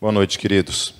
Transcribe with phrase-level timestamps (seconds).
[0.00, 0.92] Boa noite, queridos.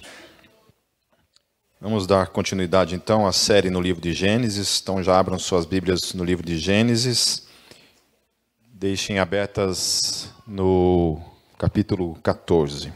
[1.81, 4.81] Vamos dar continuidade então à série no livro de Gênesis.
[4.81, 7.47] Então já abram suas Bíblias no livro de Gênesis.
[8.73, 11.21] Deixem abertas no
[11.59, 12.93] capítulo 14.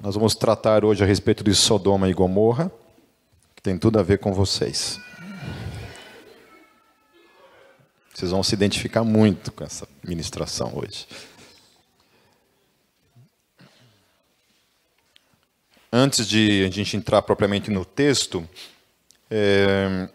[0.00, 2.70] Nós vamos tratar hoje a respeito de Sodoma e Gomorra,
[3.54, 4.98] que tem tudo a ver com vocês.
[8.14, 11.06] Vocês vão se identificar muito com essa ministração hoje.
[15.96, 18.44] Antes de a gente entrar propriamente no texto,
[19.30, 20.08] é...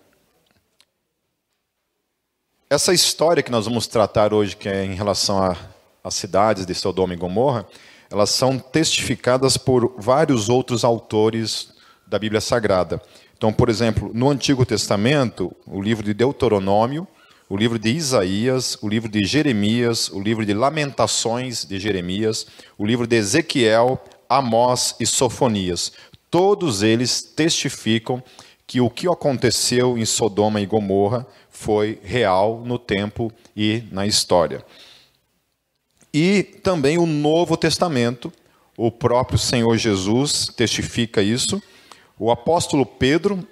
[2.70, 5.56] essa história que nós vamos tratar hoje, que é em relação
[6.04, 7.66] às cidades de Sodoma e Gomorra,
[8.12, 11.72] elas são testificadas por vários outros autores
[12.06, 13.02] da Bíblia Sagrada.
[13.38, 17.08] Então, por exemplo, no Antigo Testamento, o livro de Deuteronômio,
[17.48, 22.86] o livro de Isaías, o livro de Jeremias, o livro de Lamentações de Jeremias, o
[22.86, 25.92] livro de Ezequiel, Amós e Sofonias.
[26.30, 28.24] Todos eles testificam
[28.68, 34.64] que o que aconteceu em Sodoma e Gomorra foi real no tempo e na história.
[36.14, 38.32] E também o Novo Testamento,
[38.78, 41.62] o próprio Senhor Jesus testifica isso.
[42.18, 43.46] O apóstolo Pedro,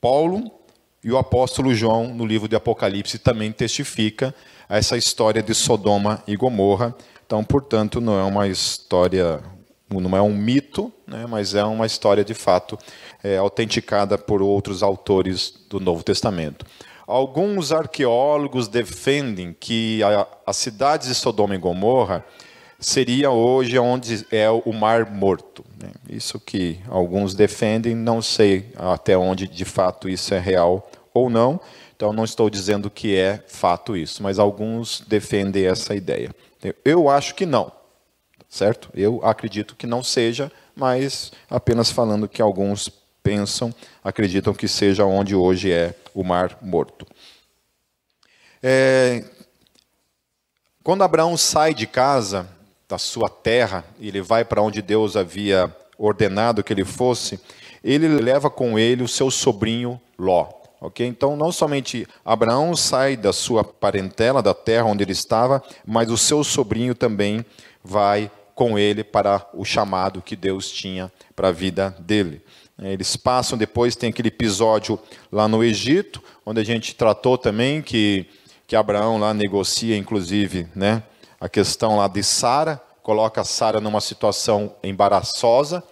[0.00, 0.50] Paulo
[1.02, 4.34] e o apóstolo João, no livro de Apocalipse, também testifica
[4.68, 6.94] essa história de Sodoma e Gomorra.
[7.24, 9.42] Então, portanto, não é uma história,
[9.90, 12.78] não é um mito, né, mas é uma história de fato
[13.22, 16.66] é, autenticada por outros autores do Novo Testamento.
[17.06, 20.00] Alguns arqueólogos defendem que
[20.44, 22.24] as cidades de Sodoma e Gomorra
[22.80, 25.64] seria hoje onde é o Mar Morto.
[25.80, 25.90] Né?
[26.10, 31.60] Isso que alguns defendem, não sei até onde de fato isso é real ou não.
[31.94, 36.30] Então, não estou dizendo que é fato isso, mas alguns defendem essa ideia.
[36.84, 37.72] Eu acho que não,
[38.56, 38.90] certo?
[38.94, 42.90] Eu acredito que não seja, mas apenas falando que alguns
[43.22, 47.06] pensam, acreditam que seja onde hoje é o Mar Morto.
[48.62, 49.24] É,
[50.82, 52.48] quando Abraão sai de casa,
[52.88, 57.40] da sua terra, ele vai para onde Deus havia ordenado que ele fosse,
[57.82, 60.48] ele leva com ele o seu sobrinho Ló.
[60.80, 61.06] Ok?
[61.06, 66.18] Então, não somente Abraão sai da sua parentela, da terra onde ele estava, mas o
[66.18, 67.44] seu sobrinho também
[67.82, 72.42] vai com ele para o chamado que Deus tinha para a vida dele.
[72.82, 74.98] Eles passam depois, tem aquele episódio
[75.30, 78.26] lá no Egito, onde a gente tratou também que,
[78.66, 81.02] que Abraão lá negocia, inclusive, né,
[81.38, 85.84] a questão lá de Sara, coloca Sara numa situação embaraçosa,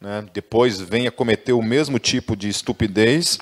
[0.00, 3.36] né, depois vem a cometer o mesmo tipo de estupidez.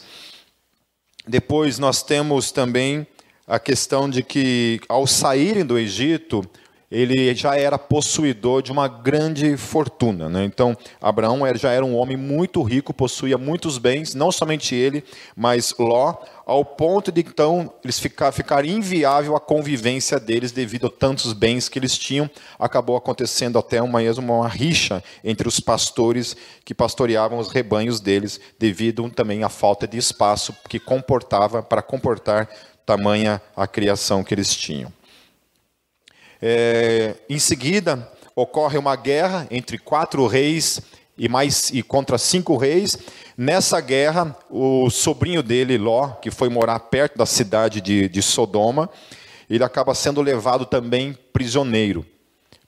[1.29, 3.07] Depois nós temos também
[3.47, 6.49] a questão de que, ao saírem do Egito,
[6.91, 10.29] ele já era possuidor de uma grande fortuna.
[10.29, 10.45] Né?
[10.45, 15.05] Então, Abraão já era um homem muito rico, possuía muitos bens, não somente ele,
[15.37, 20.91] mas Ló, ao ponto de então eles ficar, ficar inviável a convivência deles devido a
[20.91, 22.29] tantos bens que eles tinham.
[22.59, 29.09] Acabou acontecendo até uma, uma rixa entre os pastores que pastoreavam os rebanhos deles, devido
[29.11, 32.49] também à falta de espaço que comportava para comportar
[32.85, 34.93] tamanha a criação que eles tinham.
[36.43, 40.81] É, em seguida, ocorre uma guerra entre quatro reis
[41.17, 42.97] e mais e contra cinco reis.
[43.37, 48.89] Nessa guerra, o sobrinho dele, Ló, que foi morar perto da cidade de, de Sodoma,
[49.49, 52.07] ele acaba sendo levado também prisioneiro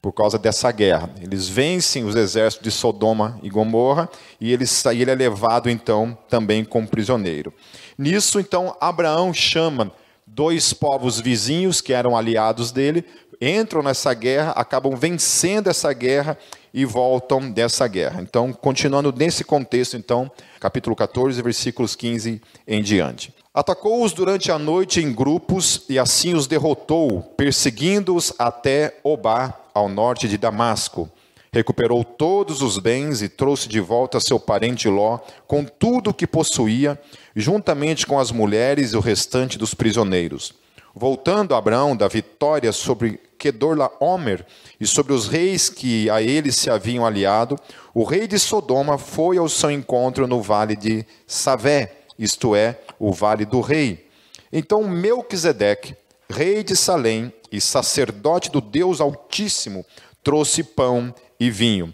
[0.03, 1.09] por causa dessa guerra.
[1.23, 4.09] Eles vencem os exércitos de Sodoma e Gomorra
[4.41, 7.55] e ele, ele é levado então também como prisioneiro.
[7.97, 9.93] Nisso, então, Abraão chama
[10.27, 13.05] dois povos vizinhos que eram aliados dele
[13.43, 16.39] entram nessa guerra, acabam vencendo essa guerra
[16.73, 18.23] e voltam dessa guerra.
[18.23, 20.31] Então, continuando nesse contexto, então,
[20.61, 23.35] capítulo 14, versículos 15 em diante.
[23.53, 30.29] Atacou-os durante a noite em grupos e assim os derrotou, perseguindo-os até Obá, ao norte
[30.29, 31.11] de Damasco.
[31.53, 36.27] Recuperou todos os bens e trouxe de volta seu parente Ló, com tudo o que
[36.27, 36.99] possuía,
[37.37, 40.62] juntamente com as mulheres e o restante dos prisioneiros.
[40.95, 44.45] Voltando Abraão da vitória sobre Kedorlaomer
[44.79, 47.59] e sobre os reis que a ele se haviam aliado,
[47.95, 53.11] o rei de Sodoma foi ao seu encontro no vale de Savé, isto é, o
[53.11, 54.07] vale do rei.
[54.53, 55.97] Então Melquisedeque,
[56.29, 59.87] rei de Salém e sacerdote do Deus Altíssimo,
[60.23, 61.93] trouxe pão e vinho.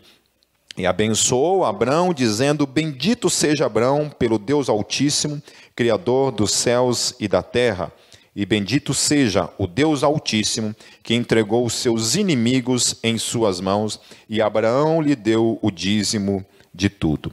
[0.76, 5.42] E abençoou Abraão, dizendo: Bendito seja Abraão pelo Deus Altíssimo,
[5.74, 7.92] Criador dos céus e da terra
[8.38, 14.40] e bendito seja o Deus Altíssimo, que entregou os seus inimigos em suas mãos, e
[14.40, 17.32] Abraão lhe deu o dízimo de tudo.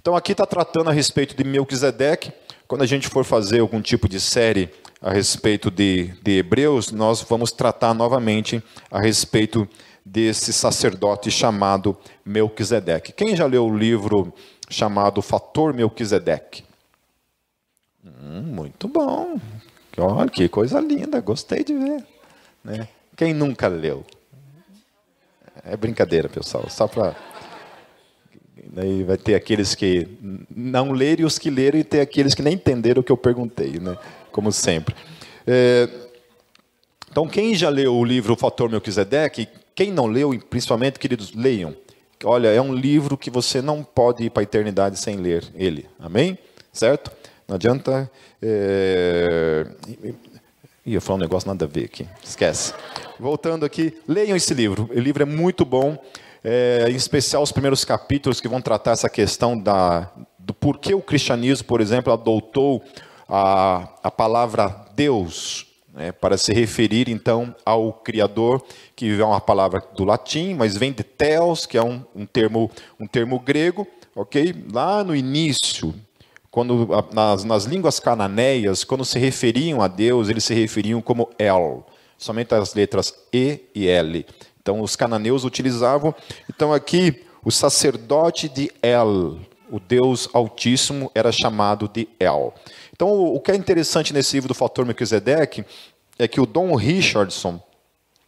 [0.00, 2.30] Então aqui está tratando a respeito de Melquisedeque.
[2.68, 4.70] Quando a gente for fazer algum tipo de série
[5.02, 9.68] a respeito de, de Hebreus, nós vamos tratar novamente a respeito
[10.04, 13.12] desse sacerdote chamado Melquisedeque.
[13.12, 14.32] Quem já leu o livro
[14.70, 16.62] chamado Fator Melquisedeque?
[18.04, 19.40] Hum, muito bom.
[19.96, 22.04] Olha que coisa linda, gostei de ver.
[22.64, 22.88] Né?
[23.16, 24.04] Quem nunca leu?
[25.64, 27.14] É brincadeira, pessoal, só para.
[28.76, 30.08] Aí vai ter aqueles que
[30.50, 33.16] não leram e os que leram, e ter aqueles que nem entenderam o que eu
[33.16, 33.96] perguntei, né?
[34.34, 34.96] como sempre.
[35.46, 35.88] É...
[37.08, 41.72] Então, quem já leu o livro O Fator Melquisedeque, quem não leu, principalmente, queridos, leiam.
[42.24, 45.86] Olha, é um livro que você não pode ir para a eternidade sem ler ele.
[46.00, 46.36] Amém?
[46.72, 47.12] Certo?
[47.46, 48.10] Não adianta.
[48.42, 49.33] É...
[50.86, 52.06] Ia falar um negócio nada a ver aqui.
[52.22, 52.74] Esquece.
[53.18, 54.90] Voltando aqui, leiam esse livro.
[54.94, 55.96] O livro é muito bom.
[56.42, 61.00] É, em especial os primeiros capítulos que vão tratar essa questão da, do porquê o
[61.00, 62.84] cristianismo, por exemplo, adotou
[63.26, 68.62] a, a palavra Deus né, para se referir então ao Criador,
[68.94, 72.70] que é uma palavra do latim, mas vem de Theos, que é um, um termo,
[73.00, 74.66] um termo grego, ok?
[74.70, 75.94] Lá no início
[76.54, 81.84] quando nas, nas línguas cananeias, quando se referiam a Deus, eles se referiam como El,
[82.16, 84.24] somente as letras E e L.
[84.62, 86.14] Então os cananeus utilizavam.
[86.48, 92.54] Então aqui o sacerdote de El, o Deus Altíssimo, era chamado de El.
[92.92, 95.64] Então o que é interessante nesse livro do Fator Melquisedeque
[96.20, 97.60] é que o Don Richardson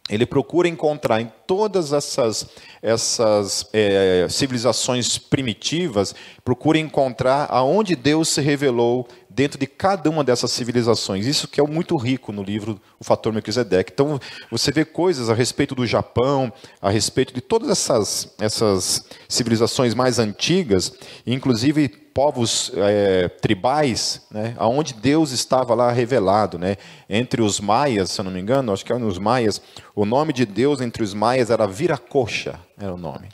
[0.09, 2.47] ele procura encontrar em todas essas,
[2.81, 10.51] essas é, civilizações primitivas, procura encontrar aonde Deus se revelou dentro de cada uma dessas
[10.51, 11.27] civilizações.
[11.27, 13.91] Isso que é muito rico no livro O Fator Melquisedeque.
[13.93, 14.19] Então,
[14.49, 16.51] você vê coisas a respeito do Japão,
[16.81, 20.91] a respeito de todas essas, essas civilizações mais antigas,
[21.25, 26.57] inclusive povos é, tribais, né, onde Deus estava lá revelado.
[26.57, 26.75] Né?
[27.07, 29.61] Entre os maias, se eu não me engano, acho que eram os maias,
[29.93, 33.29] o nome de Deus entre os maias era Viracocha, era o nome.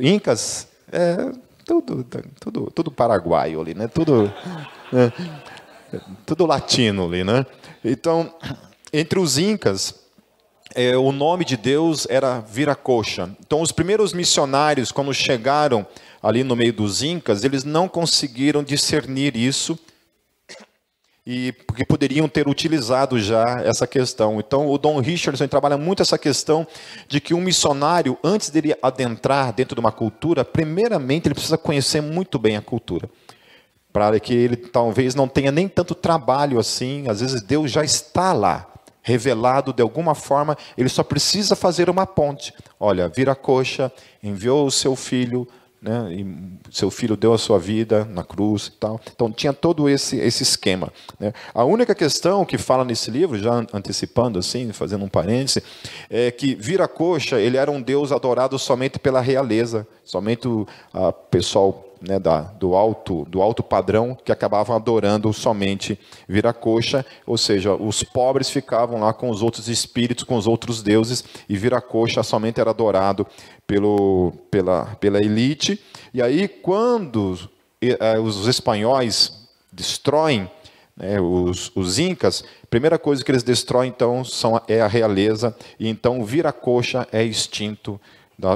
[0.00, 1.32] Incas, é,
[1.70, 2.04] tudo,
[2.40, 3.86] tudo, tudo paraguaio ali, né?
[3.86, 4.32] Tudo,
[4.92, 5.12] é,
[6.26, 7.46] tudo latino ali, né?
[7.84, 8.34] Então,
[8.92, 9.94] entre os incas,
[10.74, 13.30] é, o nome de Deus era Viracocha.
[13.38, 15.86] Então, os primeiros missionários, quando chegaram
[16.20, 19.78] ali no meio dos incas, eles não conseguiram discernir isso
[21.32, 24.40] e porque poderiam ter utilizado já essa questão.
[24.40, 26.66] Então, o Don Richardson trabalha muito essa questão
[27.06, 32.00] de que um missionário, antes dele adentrar dentro de uma cultura, primeiramente ele precisa conhecer
[32.00, 33.08] muito bem a cultura.
[33.92, 38.32] Para que ele talvez não tenha nem tanto trabalho assim, às vezes Deus já está
[38.32, 38.66] lá,
[39.00, 42.52] revelado de alguma forma, ele só precisa fazer uma ponte.
[42.78, 45.46] Olha, vira coxa, enviou o seu filho,
[45.82, 46.12] né?
[46.12, 46.26] E
[46.70, 49.00] seu filho deu a sua vida na cruz e tal.
[49.14, 50.92] Então tinha todo esse esse esquema.
[51.18, 51.32] Né?
[51.54, 55.62] A única questão que fala nesse livro, já antecipando assim, fazendo um parêntese,
[56.08, 60.66] é que Viracocha ele era um deus adorado somente pela realeza, somente o
[61.30, 65.98] pessoal né, da, do, alto, do alto padrão que acabavam adorando somente
[66.28, 71.22] Viracocha, ou seja, os pobres ficavam lá com os outros espíritos, com os outros deuses,
[71.48, 73.26] e Viracocha somente era adorado
[73.66, 75.80] pelo, pela, pela elite.
[76.14, 77.38] E aí, quando
[77.82, 80.50] eh, os espanhóis destroem
[80.96, 85.56] né, os, os incas, a primeira coisa que eles destroem então são, é a realeza,
[85.78, 88.00] e então Viracocha é extinto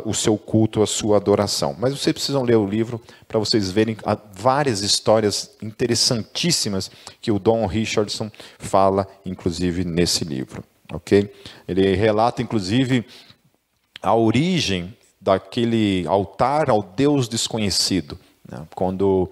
[0.04, 1.76] o seu culto, a sua adoração.
[1.78, 3.96] Mas vocês precisam ler o livro para vocês verem
[4.32, 10.64] várias histórias interessantíssimas que o Don Richardson fala, inclusive, nesse livro.
[10.92, 11.32] Ok?
[11.66, 13.04] Ele relata, inclusive,
[14.02, 18.18] a origem daquele altar ao Deus desconhecido.
[18.48, 18.66] Né?
[18.74, 19.30] Quando,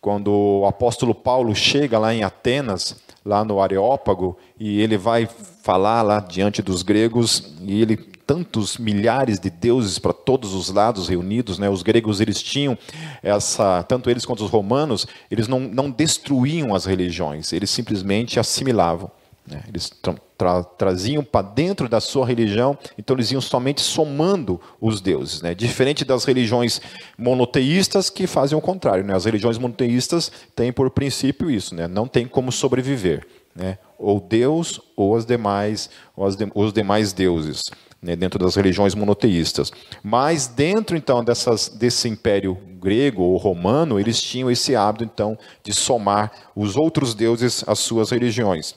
[0.00, 5.26] quando o apóstolo Paulo chega lá em Atenas, lá no Areópago, e ele vai
[5.62, 11.08] falar lá diante dos gregos, e ele tantos milhares de deuses para todos os lados
[11.08, 11.68] reunidos, né?
[11.68, 12.76] Os gregos eles tinham
[13.22, 19.10] essa, tanto eles quanto os romanos, eles não, não destruíam as religiões, eles simplesmente assimilavam.
[19.46, 19.62] Né?
[19.68, 25.00] Eles tra tra traziam para dentro da sua religião, então eles iam somente somando os
[25.00, 25.54] deuses, né?
[25.54, 26.80] Diferente das religiões
[27.16, 29.14] monoteístas que fazem o contrário, né?
[29.14, 31.86] As religiões monoteístas têm por princípio isso, né?
[31.86, 33.24] Não tem como sobreviver,
[33.54, 33.78] né?
[33.96, 37.62] Ou Deus ou as demais, ou de os demais deuses
[38.04, 39.72] né, dentro das religiões monoteístas.
[40.02, 45.72] Mas dentro então dessas, desse império grego ou romano, eles tinham esse hábito, então, de
[45.72, 48.74] somar os outros deuses às suas religiões.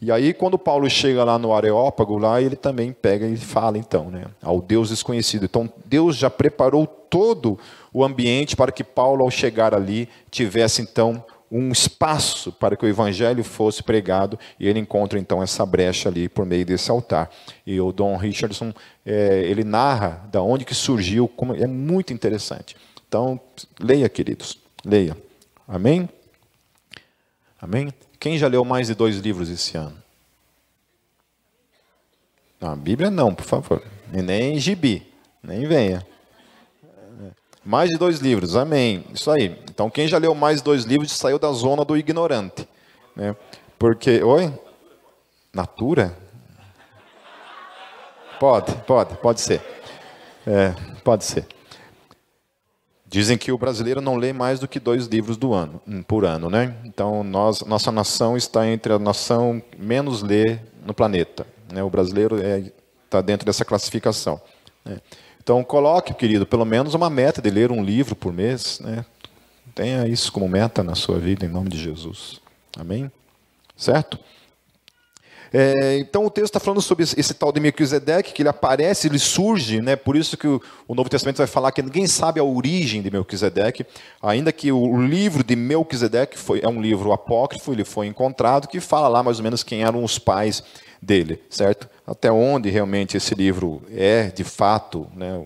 [0.00, 4.10] E aí, quando Paulo chega lá no Areópago, lá ele também pega e fala, então,
[4.10, 5.44] né, ao Deus desconhecido.
[5.44, 7.58] Então, Deus já preparou todo
[7.92, 12.88] o ambiente para que Paulo, ao chegar ali, tivesse, então, um espaço para que o
[12.88, 17.28] evangelho fosse pregado e ele encontra então essa brecha ali por meio desse altar.
[17.66, 18.72] E o Don Richardson
[19.04, 22.76] é, ele narra da onde que surgiu, como é muito interessante.
[23.08, 23.40] Então
[23.80, 25.16] leia, queridos, leia.
[25.66, 26.08] Amém.
[27.60, 27.92] Amém.
[28.20, 29.96] Quem já leu mais de dois livros esse ano?
[32.60, 33.82] Não, a Bíblia não, por favor.
[34.12, 35.10] E nem gibi,
[35.42, 36.06] nem venha.
[37.64, 39.04] Mais de dois livros, amém.
[39.14, 39.58] Isso aí.
[39.70, 42.68] Então, quem já leu mais de dois livros saiu da zona do ignorante.
[43.16, 43.34] Né?
[43.78, 44.22] Porque.
[44.22, 44.52] Oi?
[45.52, 46.14] Natura?
[48.38, 49.62] Pode, pode, pode ser.
[50.46, 51.46] É, pode ser.
[53.10, 56.24] Dizem que o brasileiro não lê mais do que dois livros do ano, hum, por
[56.24, 56.76] ano, né?
[56.84, 61.44] Então, nós, nossa nação está entre a nação menos lê no planeta.
[61.72, 61.82] Né?
[61.82, 62.72] O brasileiro está é,
[63.10, 64.40] tá dentro dessa classificação.
[64.84, 64.98] Né?
[65.42, 68.78] Então, coloque, querido, pelo menos uma meta de ler um livro por mês.
[68.78, 69.04] Né?
[69.74, 72.40] Tenha isso como meta na sua vida, em nome de Jesus.
[72.78, 73.10] Amém?
[73.76, 74.20] Certo?
[75.52, 79.18] É, então o texto está falando sobre esse, tal de Melquisedeque, que ele aparece, ele
[79.18, 79.96] surge, né?
[79.96, 83.10] por isso que o, o, Novo Testamento vai falar que ninguém sabe a origem de
[83.10, 83.84] Melquisedeque,
[84.22, 88.78] ainda que o, livro de Melquisedeque foi, é um livro apócrifo, ele foi encontrado, que
[88.78, 90.62] fala lá mais ou menos quem eram os pais
[91.02, 91.88] dele, certo?
[92.06, 95.44] Até onde realmente esse livro é, de fato, né,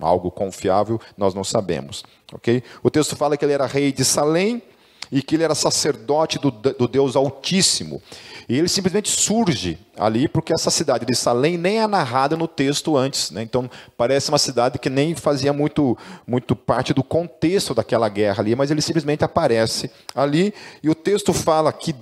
[0.00, 2.04] algo confiável, nós não sabemos.
[2.32, 2.62] ok?
[2.82, 4.62] O texto fala que ele era rei de Salém
[5.10, 8.02] e que ele era sacerdote do, do Deus Altíssimo.
[8.48, 12.96] E ele simplesmente surge ali, porque essa cidade de Salém nem é narrada no texto
[12.96, 13.30] antes.
[13.30, 13.42] Né?
[13.42, 18.56] Então, parece uma cidade que nem fazia muito, muito parte do contexto daquela guerra ali,
[18.56, 20.54] mas ele simplesmente aparece ali.
[20.82, 21.94] E o texto fala que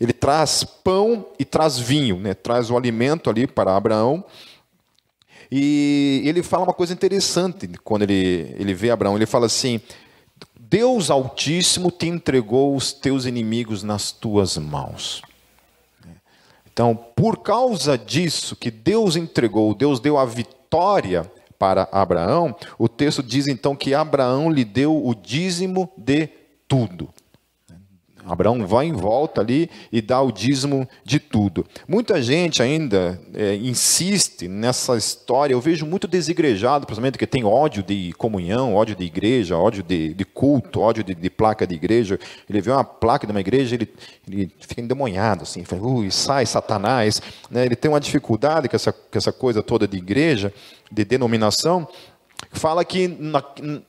[0.00, 2.32] ele traz pão e traz vinho, né?
[2.32, 4.24] traz o alimento ali para Abraão.
[5.50, 9.16] E ele fala uma coisa interessante quando ele, ele vê Abraão.
[9.16, 9.80] Ele fala assim:
[10.56, 15.22] Deus Altíssimo te entregou os teus inimigos nas tuas mãos.
[16.78, 23.20] Então, por causa disso que Deus entregou, Deus deu a vitória para Abraão, o texto
[23.20, 26.28] diz então que Abraão lhe deu o dízimo de
[26.68, 27.08] tudo.
[28.28, 31.64] Abraão vai em volta ali e dá o dízimo de tudo.
[31.86, 35.54] Muita gente ainda é, insiste nessa história.
[35.54, 40.12] Eu vejo muito desigrejado, principalmente que tem ódio de comunhão, ódio de igreja, ódio de,
[40.12, 42.18] de culto, ódio de, de, placa de igreja.
[42.48, 43.88] Ele vê uma placa de uma igreja, ele,
[44.30, 47.22] ele fica endemoniado, assim, fala, ui, sai Satanás.
[47.50, 47.64] Né?
[47.64, 50.52] Ele tem uma dificuldade com essa, com essa coisa toda de igreja,
[50.90, 51.88] de denominação.
[52.52, 53.42] Fala que, na,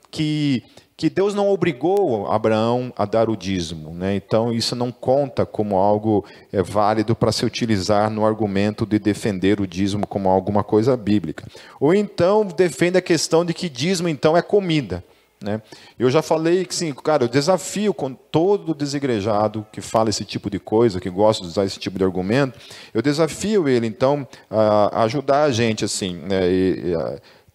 [0.10, 0.63] que
[1.00, 4.15] que Deus não obrigou Abraão a dar o dízimo, né?
[4.15, 9.62] então isso não conta como algo é, válido para se utilizar no argumento de defender
[9.62, 11.48] o dízimo como alguma coisa bíblica.
[11.79, 15.01] Ou então defende a questão de que dízimo então é comida.
[15.41, 15.62] Né?
[15.98, 20.50] Eu já falei que sim, cara, eu desafio com todo desigrejado que fala esse tipo
[20.50, 22.60] de coisa, que gosta de usar esse tipo de argumento,
[22.94, 26.46] eu desafio ele então a ajudar a gente assim, né?
[26.51, 26.94] e, e,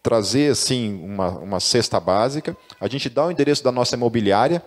[0.04, 4.62] trazer assim uma, uma cesta básica, a gente dá o endereço da nossa imobiliária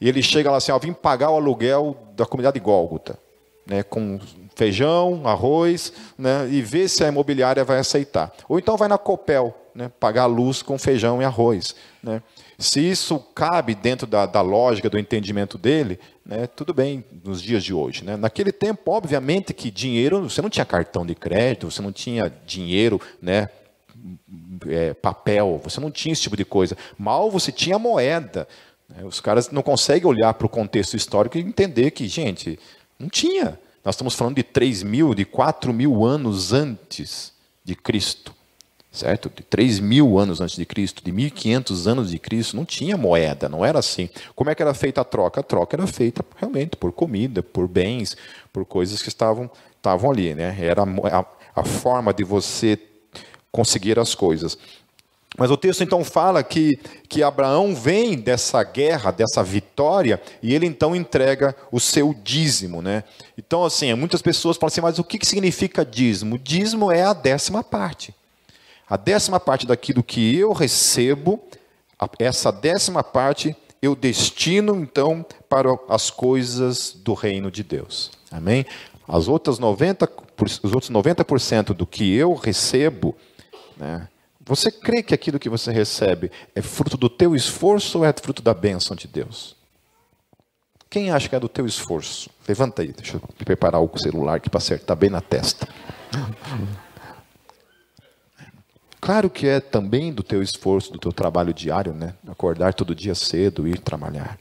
[0.00, 3.18] e ele chega lá assim, ó, vim pagar o aluguel da comunidade Gólgota,
[3.66, 4.20] né, com
[4.54, 8.32] feijão, arroz, né, e ver se a imobiliária vai aceitar.
[8.48, 11.74] Ou então vai na Copel, né, pagar a luz com feijão e arroz.
[12.00, 12.22] Né.
[12.56, 17.64] Se isso cabe dentro da, da lógica do entendimento dele, né, tudo bem nos dias
[17.64, 18.04] de hoje.
[18.04, 18.16] Né.
[18.16, 23.00] Naquele tempo, obviamente que dinheiro, você não tinha cartão de crédito, você não tinha dinheiro
[23.20, 23.48] né,
[24.68, 26.76] é, papel, você não tinha esse tipo de coisa.
[26.98, 28.48] Mal você tinha moeda.
[28.88, 29.04] Né?
[29.04, 32.58] Os caras não conseguem olhar para o contexto histórico e entender que, gente,
[32.98, 33.58] não tinha.
[33.84, 37.32] Nós estamos falando de 3 mil, de 4 mil anos antes
[37.64, 38.34] de Cristo.
[38.90, 39.30] Certo?
[39.34, 43.46] De 3 mil anos antes de Cristo, de 1.500 anos de Cristo, não tinha moeda,
[43.46, 44.08] não era assim.
[44.34, 45.40] Como é que era feita a troca?
[45.40, 48.16] A troca era feita realmente por comida, por bens,
[48.50, 50.34] por coisas que estavam, estavam ali.
[50.34, 50.56] Né?
[50.58, 51.26] Era a,
[51.60, 52.78] a forma de você
[53.56, 54.58] conseguir as coisas.
[55.38, 60.66] Mas o texto então fala que, que Abraão vem dessa guerra, dessa vitória, e ele
[60.66, 62.80] então entrega o seu dízimo.
[62.80, 63.02] Né?
[63.36, 66.38] Então, assim, muitas pessoas falam assim, mas o que, que significa dízimo?
[66.38, 68.14] Dízimo é a décima parte.
[68.88, 71.42] A décima parte daquilo que eu recebo,
[72.18, 78.10] essa décima parte eu destino então para as coisas do reino de Deus.
[78.30, 78.64] Amém?
[79.06, 80.08] As outras 90,
[80.62, 83.14] os outros 90% do que eu recebo,
[83.76, 84.08] né?
[84.44, 88.40] Você crê que aquilo que você recebe é fruto do teu esforço ou é fruto
[88.40, 89.56] da bênção de Deus?
[90.88, 92.30] Quem acha que é do teu esforço?
[92.46, 95.68] Levanta aí, deixa eu preparar o celular aqui para acertar bem na testa.
[99.00, 102.14] Claro que é também do teu esforço, do teu trabalho diário, né?
[102.26, 104.38] Acordar todo dia cedo, ir trabalhar.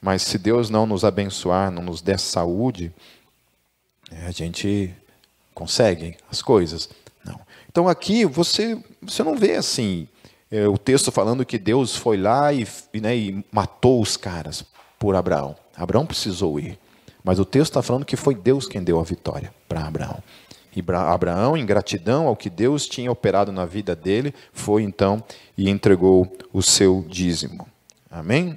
[0.00, 2.92] Mas se Deus não nos abençoar, não nos der saúde,
[4.10, 4.94] é, a gente
[5.54, 6.90] consegue as coisas.
[7.74, 10.06] Então aqui você, você não vê assim
[10.48, 12.64] é, o texto falando que Deus foi lá e,
[13.00, 14.64] né, e matou os caras
[14.96, 15.56] por Abraão.
[15.76, 16.78] Abraão precisou ir.
[17.24, 20.22] Mas o texto está falando que foi Deus quem deu a vitória para Abraão.
[20.76, 25.20] E Abraão, em gratidão ao que Deus tinha operado na vida dele, foi então
[25.58, 27.66] e entregou o seu dízimo.
[28.08, 28.56] Amém?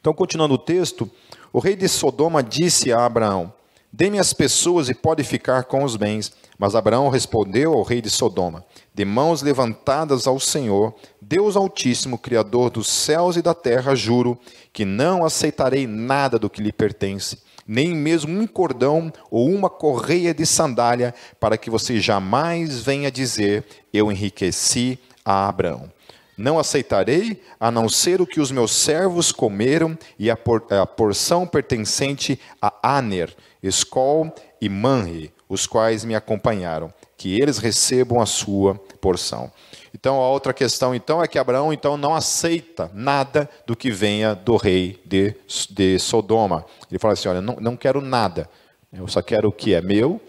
[0.00, 1.10] Então, continuando o texto,
[1.52, 3.52] o rei de Sodoma disse a Abraão:
[3.92, 6.32] Dê-me as pessoas e pode ficar com os bens.
[6.58, 12.70] Mas Abraão respondeu ao rei de Sodoma: De mãos levantadas ao Senhor, Deus Altíssimo, Criador
[12.70, 14.38] dos céus e da terra, juro
[14.72, 20.32] que não aceitarei nada do que lhe pertence, nem mesmo um cordão ou uma correia
[20.32, 25.90] de sandália, para que você jamais venha dizer: Eu enriqueci a Abraão.
[26.38, 30.86] Não aceitarei, a não ser o que os meus servos comeram e a, por, a
[30.86, 38.26] porção pertencente a Aner, Escol e Manre, os quais me acompanharam, que eles recebam a
[38.26, 39.50] sua porção.
[39.94, 44.34] Então a outra questão então é que Abraão então não aceita nada do que venha
[44.34, 45.34] do rei de,
[45.70, 46.66] de Sodoma.
[46.90, 48.50] Ele fala assim, olha, não, não quero nada,
[48.92, 50.20] eu só quero o que é meu,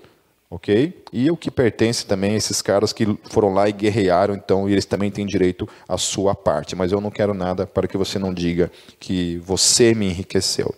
[0.50, 1.04] ok?
[1.12, 4.86] E o que pertence também a esses caras que foram lá e guerrearam, então eles
[4.86, 6.76] também têm direito à sua parte.
[6.76, 10.74] Mas eu não quero nada para que você não diga que você me enriqueceu.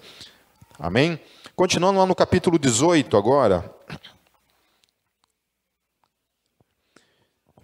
[0.78, 1.20] Amém?
[1.56, 3.70] Continuando lá no capítulo 18 agora.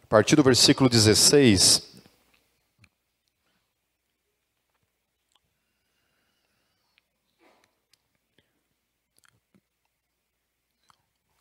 [0.05, 1.81] A partir do versículo 16.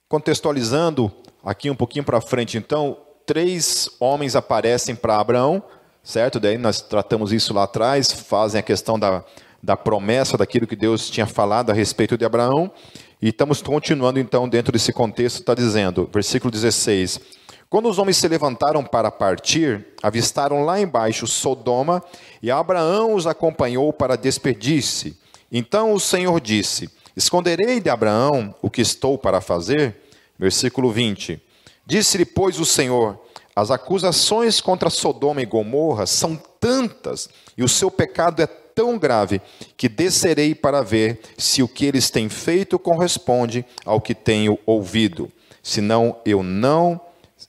[0.09, 1.12] Contextualizando
[1.44, 5.62] aqui um pouquinho para frente, então, três homens aparecem para Abraão,
[6.02, 6.40] certo?
[6.40, 9.23] Daí nós tratamos isso lá atrás, fazem a questão da,
[9.62, 12.73] da promessa, daquilo que Deus tinha falado a respeito de Abraão.
[13.21, 17.44] E estamos continuando então dentro desse contexto, está dizendo, versículo 16:
[17.75, 22.04] Quando os homens se levantaram para partir, avistaram lá embaixo Sodoma,
[22.41, 25.19] e Abraão os acompanhou para despedir-se.
[25.50, 29.97] Então o Senhor disse: Esconderei de Abraão o que estou para fazer?
[30.39, 31.43] Versículo 20:
[31.84, 33.19] Disse-lhe, pois, o Senhor:
[33.56, 39.43] As acusações contra Sodoma e Gomorra são tantas, e o seu pecado é tão grave
[39.76, 45.28] que descerei para ver se o que eles têm feito corresponde ao que tenho ouvido.
[45.60, 47.00] Senão eu não,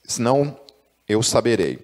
[0.04, 0.58] senão
[1.08, 1.80] eu saberei.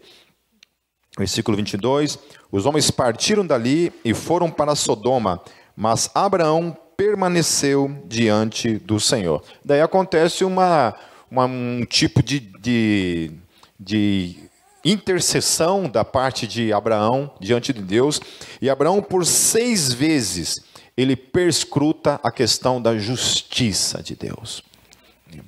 [1.17, 2.17] Versículo 22.
[2.51, 5.41] Os homens partiram dali e foram para Sodoma,
[5.75, 9.43] mas Abraão permaneceu diante do Senhor.
[9.63, 10.95] Daí acontece uma,
[11.29, 13.31] uma um tipo de, de,
[13.79, 14.35] de
[14.83, 18.19] intercessão da parte de Abraão diante de Deus,
[18.61, 20.61] e Abraão, por seis vezes,
[20.95, 24.63] ele perscruta a questão da justiça de Deus.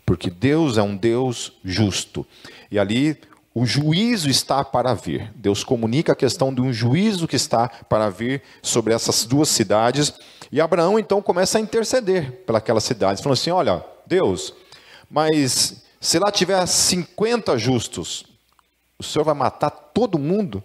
[0.05, 2.25] Porque Deus é um Deus justo.
[2.71, 3.17] E ali
[3.55, 5.31] o juízo está para vir.
[5.35, 10.13] Deus comunica a questão de um juízo que está para vir sobre essas duas cidades.
[10.51, 14.53] E Abraão então começa a interceder pelas cidades, falando assim: Olha, Deus,
[15.09, 18.25] mas se lá tiver 50 justos,
[18.97, 20.63] o Senhor vai matar todo mundo?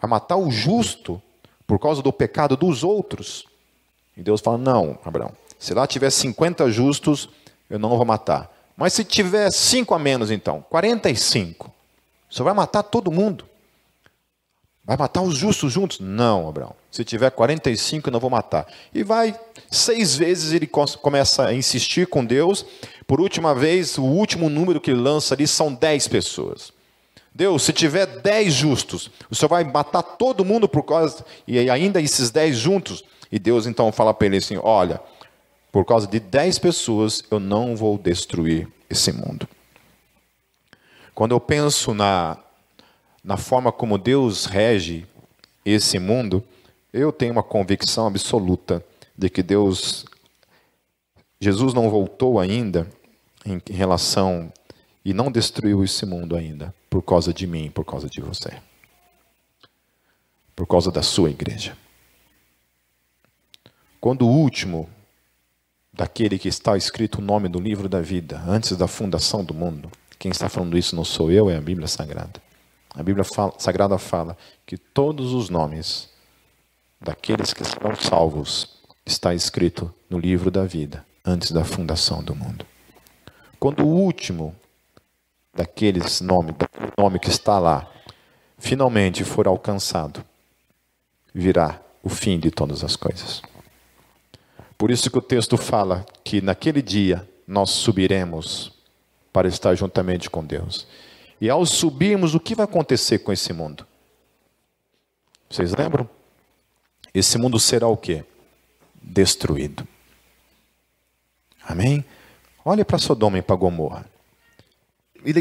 [0.00, 1.22] Vai matar o justo
[1.66, 3.46] por causa do pecado dos outros?
[4.16, 7.28] E Deus fala: Não, Abraão, se lá tiver 50 justos,
[7.72, 8.52] eu não vou matar.
[8.76, 11.72] Mas se tiver 5 a menos, então, 45,
[12.30, 13.46] o Senhor vai matar todo mundo?
[14.84, 15.98] Vai matar os justos juntos?
[15.98, 16.74] Não, Abraão.
[16.90, 18.66] Se tiver 45, eu não vou matar.
[18.92, 19.34] E vai,
[19.70, 22.66] seis vezes ele começa a insistir com Deus.
[23.06, 26.72] Por última vez, o último número que ele lança ali são 10 pessoas.
[27.34, 31.24] Deus, se tiver 10 justos, o Senhor vai matar todo mundo por causa.
[31.46, 33.02] E ainda esses 10 juntos.
[33.30, 35.00] E Deus então fala para ele assim: Olha,
[35.72, 39.48] por causa de 10 pessoas, eu não vou destruir esse mundo.
[41.14, 42.36] Quando eu penso na,
[43.24, 45.06] na forma como Deus rege
[45.64, 46.44] esse mundo,
[46.92, 48.84] eu tenho uma convicção absoluta
[49.16, 50.04] de que Deus,
[51.40, 52.86] Jesus não voltou ainda
[53.46, 54.52] em relação
[55.02, 58.52] e não destruiu esse mundo ainda por causa de mim, por causa de você,
[60.54, 61.74] por causa da sua igreja.
[63.98, 64.88] Quando o último
[65.92, 69.90] daquele que está escrito o nome do livro da vida antes da fundação do mundo,
[70.18, 72.40] Quem está falando isso não sou eu, é a Bíblia Sagrada.
[72.94, 76.08] A Bíblia fala, Sagrada fala que todos os nomes
[77.00, 82.64] daqueles que serão salvos está escrito no livro da vida antes da fundação do mundo.
[83.58, 84.54] Quando o último
[85.52, 87.90] daqueles nomes, daquele nome que está lá,
[88.58, 90.24] finalmente for alcançado,
[91.34, 93.42] virá o fim de todas as coisas.
[94.82, 98.72] Por isso que o texto fala que naquele dia nós subiremos
[99.32, 100.88] para estar juntamente com Deus.
[101.40, 103.86] E ao subirmos, o que vai acontecer com esse mundo?
[105.48, 106.10] Vocês lembram?
[107.14, 108.24] Esse mundo será o quê?
[109.00, 109.86] Destruído.
[111.62, 112.04] Amém?
[112.64, 114.04] Olhe para Sodoma e para Gomorra.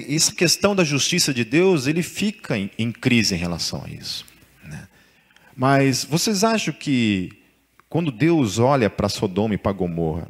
[0.08, 4.24] Essa questão da justiça de Deus, ele fica em, em crise em relação a isso.
[4.64, 4.88] Né?
[5.56, 7.41] Mas vocês acham que
[7.92, 10.30] quando Deus olha para Sodoma e para Gomorra,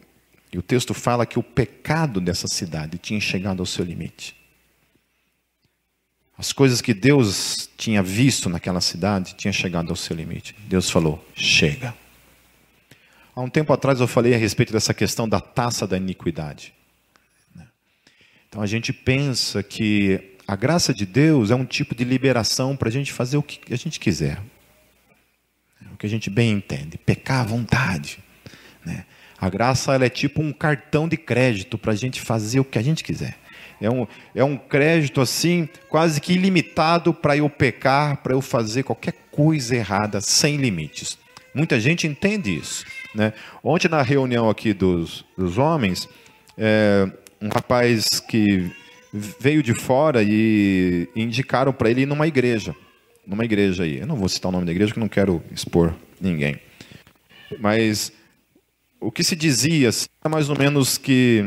[0.51, 4.35] e o texto fala que o pecado dessa cidade tinha chegado ao seu limite.
[6.35, 10.55] As coisas que Deus tinha visto naquela cidade tinham chegado ao seu limite.
[10.67, 11.93] Deus falou: chega.
[13.35, 16.73] Há um tempo atrás eu falei a respeito dessa questão da taça da iniquidade.
[18.49, 22.89] Então a gente pensa que a graça de Deus é um tipo de liberação para
[22.89, 24.41] a gente fazer o que a gente quiser,
[26.01, 28.17] que a gente bem entende, pecar à vontade.
[28.83, 29.05] Né?
[29.39, 32.79] A graça ela é tipo um cartão de crédito para a gente fazer o que
[32.79, 33.37] a gente quiser.
[33.79, 38.81] É um, é um crédito assim, quase que ilimitado para eu pecar, para eu fazer
[38.81, 41.19] qualquer coisa errada, sem limites.
[41.53, 42.83] Muita gente entende isso.
[43.13, 43.31] Né?
[43.63, 46.09] Ontem, na reunião aqui dos, dos homens,
[46.57, 47.07] é,
[47.39, 48.71] um rapaz que
[49.13, 52.75] veio de fora e indicaram para ele ir numa igreja.
[53.25, 53.99] Numa igreja aí.
[53.99, 56.59] Eu não vou citar o nome da igreja porque não quero expor ninguém.
[57.59, 58.11] Mas
[58.99, 59.89] o que se dizia
[60.23, 61.45] é mais ou menos que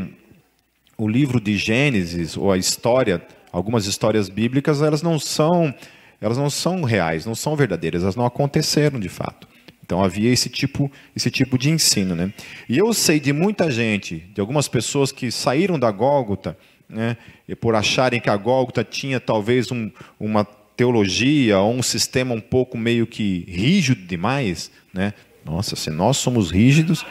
[0.96, 5.74] o livro de Gênesis ou a história, algumas histórias bíblicas, elas não são,
[6.20, 9.48] elas não são reais, não são verdadeiras, elas não aconteceram de fato.
[9.82, 12.32] Então havia esse tipo, esse tipo de ensino, né?
[12.68, 16.56] E eu sei de muita gente, de algumas pessoas que saíram da Gólgota,
[16.88, 17.16] né?
[17.60, 22.76] Por acharem que a Gólgota tinha talvez um, uma teologia ou um sistema um pouco
[22.76, 25.12] meio que rígido demais, né?
[25.44, 27.04] Nossa, se nós somos rígidos,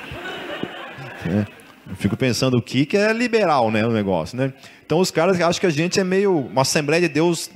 [1.25, 1.45] né?
[1.87, 4.53] Eu fico pensando o que que é liberal, né, o negócio, né?
[4.85, 7.49] Então os caras acham que a gente é meio uma Assembleia de Deus,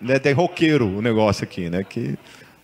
[0.00, 1.84] né, de roqueiro o negócio aqui, né?
[1.84, 2.18] Que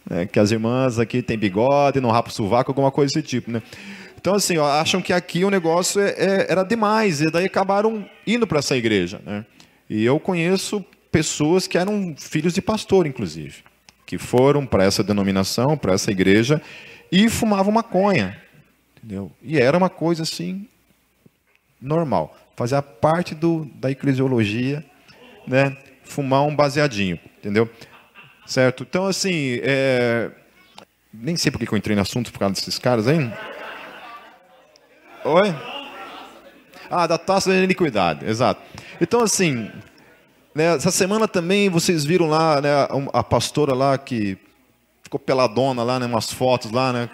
[0.09, 3.51] né, que as irmãs aqui têm bigode, não rapa o sovaco, alguma coisa desse tipo,
[3.51, 3.63] né?
[4.21, 8.09] Então, assim, ó, acham que aqui o negócio é, é, era demais, e daí acabaram
[8.27, 9.45] indo para essa igreja, né?
[9.89, 13.64] E eu conheço pessoas que eram filhos de pastor, inclusive,
[14.07, 16.61] que foram para essa denominação, para essa igreja,
[17.11, 18.40] e fumavam maconha,
[18.97, 19.33] entendeu?
[19.42, 20.68] E era uma coisa, assim,
[21.81, 22.37] normal.
[22.57, 24.85] Fazia parte do, da eclesiologia,
[25.47, 25.77] né?
[26.05, 27.71] Fumar um baseadinho, entendeu?
[28.47, 28.83] Certo?
[28.88, 30.31] Então, assim, é...
[31.12, 33.31] nem sei por que eu entrei no assunto por causa desses caras aí.
[35.25, 35.55] Oi?
[36.90, 38.62] Ah, da taça da iniquidade, exato.
[39.01, 39.71] Então, assim,
[40.55, 42.71] né, essa semana também vocês viram lá né,
[43.13, 44.37] a pastora lá que
[45.03, 47.09] ficou peladona lá, né, umas fotos lá, né?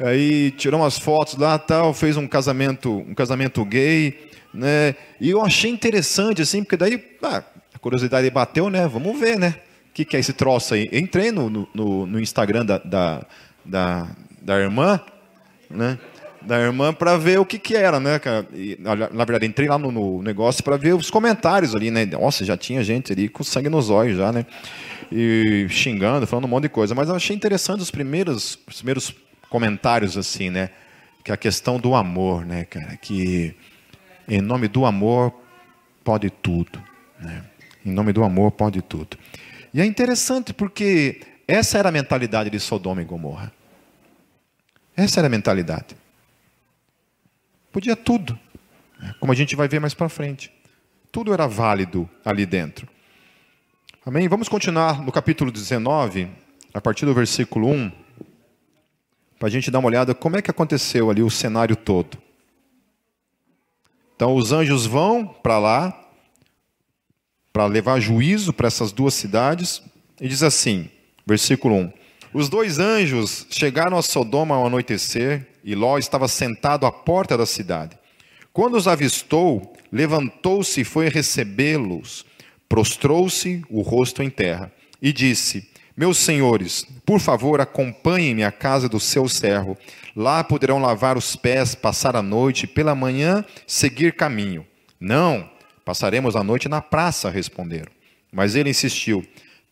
[0.00, 4.94] Aí tirou umas fotos lá, tal, fez um casamento, um casamento gay, né?
[5.20, 7.42] E eu achei interessante assim, porque daí ah,
[7.74, 8.86] a curiosidade bateu, né?
[8.86, 9.56] Vamos ver, né?
[9.98, 10.88] que, que é esse troço aí?
[10.92, 13.26] entrei no, no, no Instagram da, da,
[13.64, 14.06] da,
[14.40, 15.00] da, irmã,
[15.68, 15.98] né?
[16.48, 18.48] Da irmã para ver o que, que era, né, cara?
[18.54, 22.06] E, na, verdade, entrei lá no, no negócio para ver os comentários ali, né?
[22.06, 24.46] Nossa, já tinha gente ali com sangue nos olhos já, né?
[25.12, 26.94] E xingando, falando um monte de coisa.
[26.94, 29.14] Mas eu achei interessante os primeiros, os primeiros
[29.50, 30.70] comentários, assim, né?
[31.22, 32.96] Que é a questão do amor, né, cara?
[32.96, 33.54] Que
[34.26, 35.34] em nome do amor
[36.02, 36.82] pode tudo,
[37.20, 37.44] né?
[37.84, 39.18] Em nome do amor pode tudo.
[39.74, 43.52] E é interessante porque essa era a mentalidade de Sodoma e Gomorra.
[44.96, 46.07] Essa era a mentalidade.
[47.72, 48.38] Podia tudo,
[48.98, 49.14] né?
[49.20, 50.50] como a gente vai ver mais para frente.
[51.12, 52.88] Tudo era válido ali dentro.
[54.04, 54.26] Amém?
[54.28, 56.28] Vamos continuar no capítulo 19,
[56.72, 57.92] a partir do versículo 1,
[59.38, 62.18] para a gente dar uma olhada como é que aconteceu ali o cenário todo.
[64.16, 66.08] Então, os anjos vão para lá,
[67.52, 69.80] para levar juízo para essas duas cidades.
[70.20, 70.90] E diz assim,
[71.24, 71.92] versículo 1:
[72.32, 77.44] Os dois anjos chegaram a Sodoma ao anoitecer, e Ló estava sentado à porta da
[77.44, 77.98] cidade.
[78.52, 82.24] Quando os avistou, levantou-se e foi recebê-los,
[82.68, 88.98] prostrou-se o rosto em terra, e disse: Meus senhores, por favor, acompanhem-me à casa do
[88.98, 89.76] seu servo.
[90.16, 94.66] Lá poderão lavar os pés, passar a noite e pela manhã seguir caminho.
[94.98, 95.48] Não,
[95.88, 97.90] Passaremos a noite na praça, responderam.
[98.30, 99.24] Mas ele insistiu,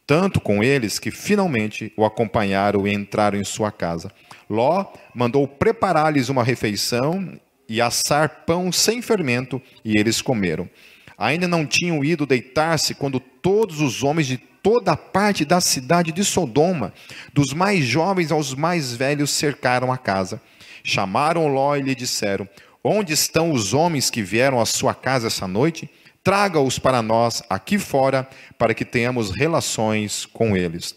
[0.06, 4.10] tanto com eles que finalmente o acompanharam e entraram em sua casa.
[4.48, 10.68] Ló mandou preparar-lhes uma refeição e assar pão sem fermento, e eles comeram.
[11.18, 16.12] Ainda não tinham ido deitar-se quando todos os homens de toda a parte da cidade
[16.12, 16.92] de Sodoma,
[17.32, 20.40] dos mais jovens aos mais velhos, cercaram a casa.
[20.84, 22.48] Chamaram Ló e lhe disseram:
[22.84, 25.90] Onde estão os homens que vieram à sua casa essa noite?
[26.26, 28.28] traga-os para nós aqui fora,
[28.58, 30.92] para que tenhamos relações com eles.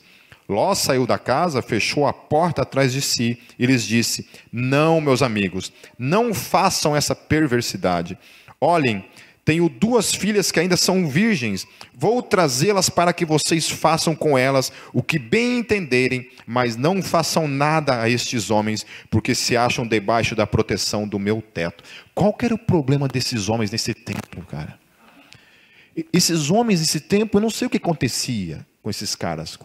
[0.49, 5.21] Ló saiu da casa, fechou a porta atrás de si e lhes disse: Não, meus
[5.21, 8.17] amigos, não façam essa perversidade.
[8.59, 9.05] Olhem,
[9.45, 11.67] tenho duas filhas que ainda são virgens.
[11.93, 17.47] Vou trazê-las para que vocês façam com elas o que bem entenderem, mas não façam
[17.47, 21.83] nada a estes homens, porque se acham debaixo da proteção do meu teto.
[22.13, 24.77] Qual era o problema desses homens nesse tempo, cara?
[26.13, 29.57] Esses homens nesse tempo, eu não sei o que acontecia com esses caras.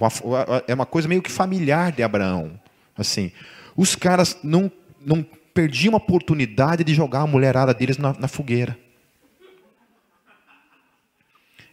[0.67, 2.59] É uma coisa meio que familiar de Abraão.
[2.97, 3.31] Assim,
[3.77, 4.71] os caras não,
[5.05, 8.79] não perdiam a oportunidade de jogar a mulherada deles na, na fogueira.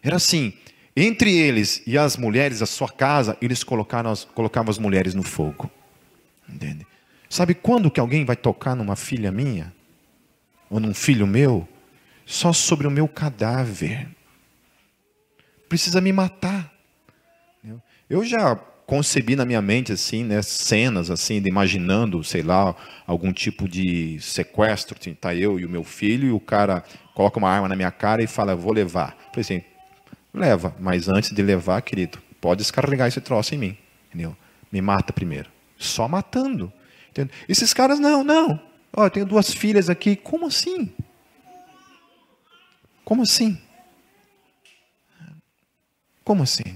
[0.03, 0.53] Era assim,
[0.95, 5.23] entre eles e as mulheres da sua casa, eles colocaram as, colocavam as mulheres no
[5.23, 5.69] fogo.
[6.49, 6.85] Entende?
[7.29, 9.73] Sabe quando que alguém vai tocar numa filha minha?
[10.69, 11.67] Ou num filho meu?
[12.25, 14.07] Só sobre o meu cadáver
[15.71, 16.69] precisa me matar.
[18.09, 22.75] Eu já concebi na minha mente assim, né, cenas assim, de imaginando, sei lá,
[23.07, 27.39] algum tipo de sequestro, assim, tá eu e o meu filho e o cara coloca
[27.39, 29.11] uma arma na minha cara e fala, vou levar.
[29.11, 29.63] Eu falei assim,
[30.33, 33.77] leva, mas antes de levar, querido, pode descarregar esse troço em mim,
[34.09, 34.35] entendeu?
[34.69, 35.49] Me mata primeiro.
[35.77, 36.69] Só matando.
[37.11, 37.33] Entendeu?
[37.47, 38.59] Esses caras não, não.
[38.91, 40.91] Ó, eu tenho duas filhas aqui, como assim?
[43.05, 43.57] Como assim?
[46.23, 46.75] Como assim?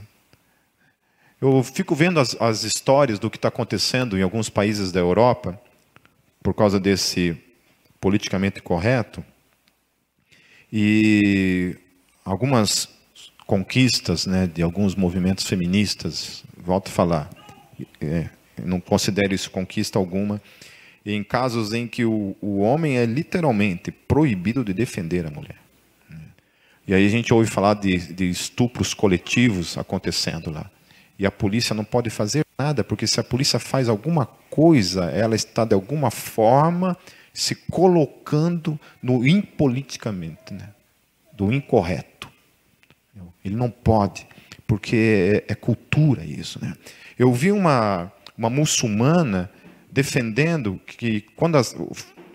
[1.40, 5.60] Eu fico vendo as, as histórias do que está acontecendo em alguns países da Europa,
[6.42, 7.38] por causa desse
[8.00, 9.24] politicamente correto,
[10.72, 11.78] e
[12.24, 12.90] algumas
[13.46, 17.30] conquistas né, de alguns movimentos feministas, volto a falar,
[18.02, 18.30] é,
[18.64, 20.42] não considero isso conquista alguma,
[21.06, 25.65] em casos em que o, o homem é literalmente proibido de defender a mulher.
[26.88, 30.70] E aí a gente ouve falar de, de estupros coletivos acontecendo lá.
[31.18, 35.36] E a polícia não pode fazer nada, porque se a polícia faz alguma coisa, ela
[35.36, 36.96] está de alguma forma
[37.34, 40.70] se colocando no impoliticamente, né?
[41.34, 42.30] do incorreto.
[43.44, 44.26] Ele não pode,
[44.66, 46.60] porque é, é cultura isso.
[46.64, 46.74] Né?
[47.18, 49.52] Eu vi uma, uma muçulmana
[49.92, 51.76] defendendo que quando as,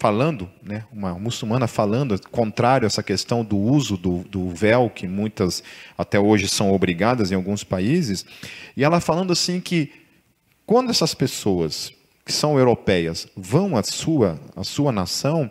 [0.00, 5.06] falando, né, uma muçulmana falando, contrário a essa questão do uso do, do, véu, que
[5.06, 5.62] muitas
[5.96, 8.24] até hoje são obrigadas em alguns países,
[8.74, 9.92] e ela falando assim que
[10.64, 11.92] quando essas pessoas
[12.24, 15.50] que são europeias vão à sua, à sua nação,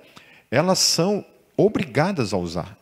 [0.50, 1.24] elas são
[1.56, 2.79] obrigadas a usar.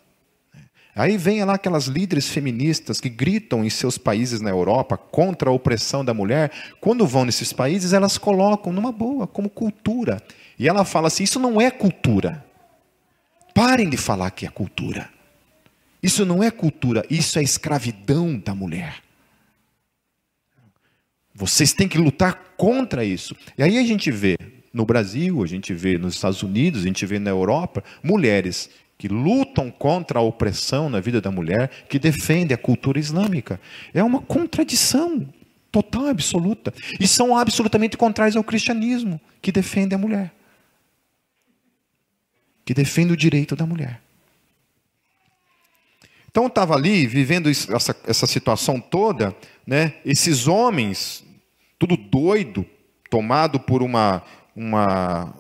[0.98, 5.54] Aí vem lá aquelas líderes feministas que gritam em seus países na Europa contra a
[5.54, 6.52] opressão da mulher.
[6.82, 10.20] Quando vão nesses países, elas colocam numa boa, como cultura.
[10.58, 12.44] E ela fala assim: isso não é cultura.
[13.54, 15.08] Parem de falar que é cultura.
[16.02, 19.04] Isso não é cultura, isso é escravidão da mulher.
[21.34, 23.36] Vocês têm que lutar contra isso.
[23.56, 24.36] E aí a gente vê
[24.74, 29.08] no Brasil, a gente vê nos Estados Unidos, a gente vê na Europa, mulheres que
[29.08, 33.60] lutam contra a opressão na vida da mulher, que defendem a cultura islâmica.
[33.94, 35.28] É uma contradição
[35.72, 36.74] total, absoluta.
[37.00, 40.34] E são absolutamente contrários ao cristianismo, que defende a mulher
[42.68, 44.02] que defende o direito da mulher.
[46.30, 49.34] Então estava ali vivendo essa, essa situação toda,
[49.66, 49.94] né?
[50.04, 51.24] Esses homens,
[51.80, 52.66] tudo doido,
[53.10, 54.22] tomado por uma,
[54.54, 55.34] uma,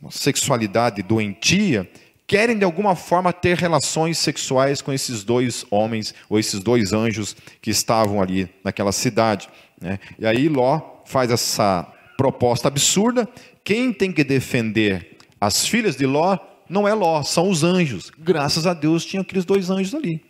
[0.00, 1.90] uma sexualidade doentia,
[2.28, 7.34] querem de alguma forma ter relações sexuais com esses dois homens ou esses dois anjos
[7.62, 9.48] que estavam ali naquela cidade.
[9.80, 9.98] Né?
[10.18, 13.26] E aí Ló faz essa proposta absurda.
[13.64, 16.36] Quem tem que defender as filhas de Ló
[16.68, 18.12] não é Ló, são os anjos.
[18.18, 20.22] Graças a Deus tinha aqueles dois anjos ali.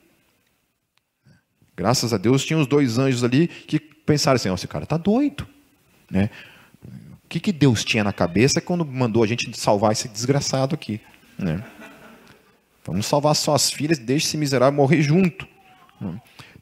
[1.76, 4.96] Graças a Deus tinha os dois anjos ali que pensaram assim: oh, esse cara está
[4.96, 5.44] doido.
[6.08, 6.30] Né?
[7.24, 11.00] O que, que Deus tinha na cabeça quando mandou a gente salvar esse desgraçado aqui?
[11.36, 11.62] Né?
[12.84, 15.46] Vamos salvar só as filhas, deixe esse miserável morrer junto.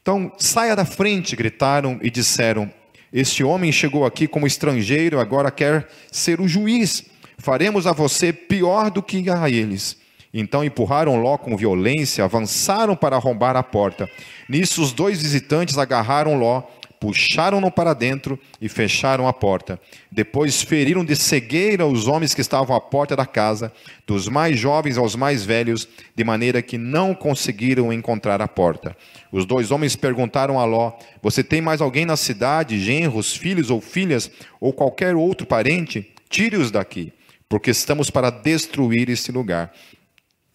[0.01, 2.71] Então, saia da frente, gritaram e disseram:
[3.13, 7.05] Este homem chegou aqui como estrangeiro, agora quer ser o juiz
[7.37, 9.97] faremos a você pior do que a eles.
[10.33, 14.09] Então empurraram Ló com violência, avançaram para arrombar a porta.
[14.49, 16.63] Nisso, os dois visitantes agarraram Ló
[16.99, 19.79] puxaram-no para dentro e fecharam a porta.
[20.11, 23.71] Depois feriram de cegueira os homens que estavam à porta da casa,
[24.05, 28.95] dos mais jovens aos mais velhos, de maneira que não conseguiram encontrar a porta.
[29.31, 33.79] Os dois homens perguntaram a Ló: Você tem mais alguém na cidade, genros, filhos ou
[33.79, 36.11] filhas, ou qualquer outro parente?
[36.29, 37.13] Tire-os daqui,
[37.47, 39.71] porque estamos para destruir este lugar.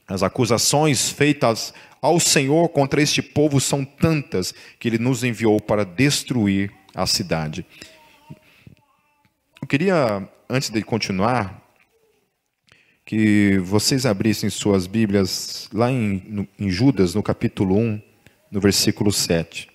[0.06, 1.72] As acusações feitas
[2.02, 7.64] ao Senhor contra este povo são tantas que ele nos enviou para destruir a cidade.
[9.60, 11.62] Eu queria, antes de continuar,
[13.06, 18.02] que vocês abrissem suas Bíblias lá em, no, em Judas, no capítulo 1,
[18.50, 19.68] no versículo 7.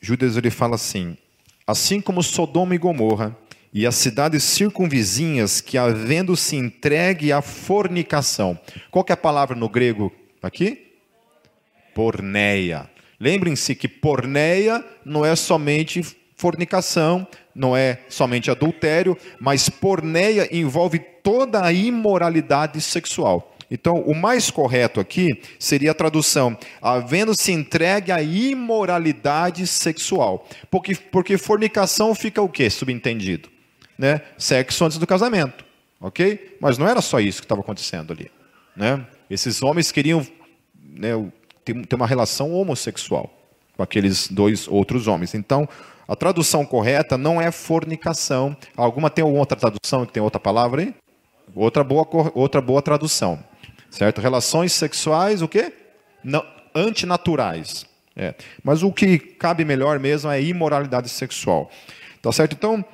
[0.00, 1.16] Judas ele fala assim:
[1.64, 3.36] Assim como Sodoma e Gomorra
[3.72, 8.58] e as cidades circunvizinhas que havendo se entregue à fornicação.
[8.90, 10.85] Qual é a palavra no grego aqui?
[11.96, 12.90] Porneia.
[13.18, 16.02] Lembrem-se que porneia não é somente
[16.36, 23.56] fornicação, não é somente adultério, mas porneia envolve toda a imoralidade sexual.
[23.70, 30.46] Então, o mais correto aqui seria a tradução: havendo-se entregue à imoralidade sexual.
[30.70, 32.68] Porque, porque fornicação fica o quê?
[32.68, 33.48] Subentendido.
[33.98, 34.20] Né?
[34.36, 35.64] Sexo antes do casamento.
[35.98, 36.58] Ok?
[36.60, 38.30] Mas não era só isso que estava acontecendo ali.
[38.76, 39.02] Né?
[39.30, 40.24] Esses homens queriam
[40.96, 41.10] né,
[41.74, 43.30] ter uma relação homossexual
[43.76, 45.34] com aqueles dois outros homens.
[45.34, 45.68] Então,
[46.08, 48.56] a tradução correta não é fornicação.
[48.76, 50.94] Alguma tem alguma outra tradução que tem outra palavra aí?
[51.54, 53.38] Outra boa, outra boa tradução.
[53.90, 54.20] Certo?
[54.20, 55.72] Relações sexuais, o quê?
[56.22, 57.86] Não, antinaturais.
[58.16, 58.34] É.
[58.62, 61.70] Mas o que cabe melhor mesmo é imoralidade sexual.
[62.22, 62.54] Tá certo?
[62.54, 62.84] Então,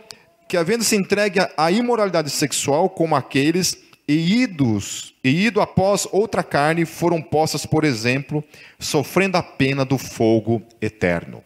[0.48, 3.76] que havendo se entregue à imoralidade sexual como aqueles
[4.12, 8.44] e idos, e ido após outra carne, foram postas, por exemplo,
[8.78, 11.42] sofrendo a pena do fogo eterno.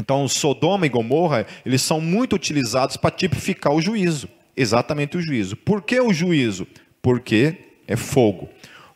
[0.00, 5.56] Então, Sodoma e Gomorra, eles são muito utilizados para tipificar o juízo, exatamente o juízo.
[5.56, 6.66] Por que o juízo?
[7.02, 8.48] Porque é fogo.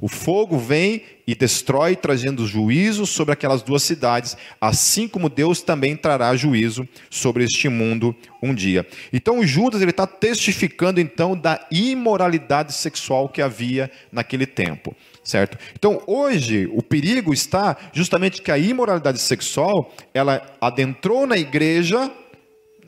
[0.03, 5.95] O fogo vem e destrói, trazendo juízo sobre aquelas duas cidades, assim como Deus também
[5.97, 8.13] trará juízo sobre este mundo
[8.43, 8.85] um dia.
[9.13, 15.57] Então, Judas ele está testificando então da imoralidade sexual que havia naquele tempo, certo?
[15.79, 22.11] Então, hoje o perigo está justamente que a imoralidade sexual ela adentrou na igreja,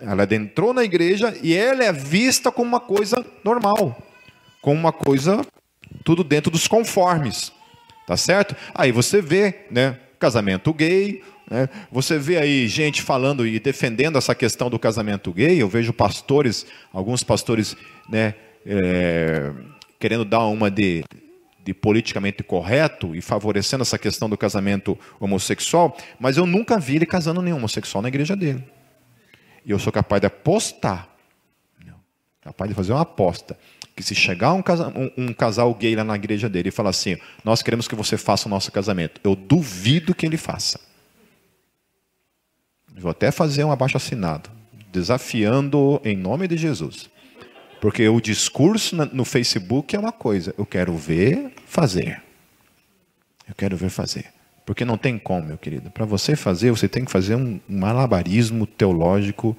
[0.01, 3.97] ela adentrou na igreja e ela é vista como uma coisa normal,
[4.61, 5.47] como uma coisa
[6.03, 7.53] tudo dentro dos conformes,
[8.07, 8.57] tá certo?
[8.75, 11.69] Aí você vê, né, casamento gay, né?
[11.93, 15.61] Você vê aí gente falando e defendendo essa questão do casamento gay.
[15.61, 17.77] Eu vejo pastores, alguns pastores,
[18.09, 18.35] né,
[18.67, 19.53] é,
[19.99, 21.05] querendo dar uma de,
[21.63, 27.07] de politicamente correto e favorecendo essa questão do casamento homossexual, mas eu nunca vi ele
[27.07, 28.65] casando nenhum homossexual na igreja dele.
[29.65, 31.09] E eu sou capaz de apostar,
[32.43, 33.59] capaz de fazer uma aposta,
[33.95, 36.91] que se chegar um casal, um, um casal gay lá na igreja dele e falar
[36.91, 40.81] assim, nós queremos que você faça o nosso casamento, eu duvido que ele faça.
[42.97, 44.51] Vou até fazer um abaixo assinado,
[44.93, 47.11] desafiando em nome de Jesus.
[47.81, 52.23] Porque o discurso no Facebook é uma coisa, eu quero ver fazer.
[53.47, 54.27] Eu quero ver fazer.
[54.65, 55.91] Porque não tem como, meu querido.
[55.91, 59.57] Para você fazer, você tem que fazer um malabarismo teológico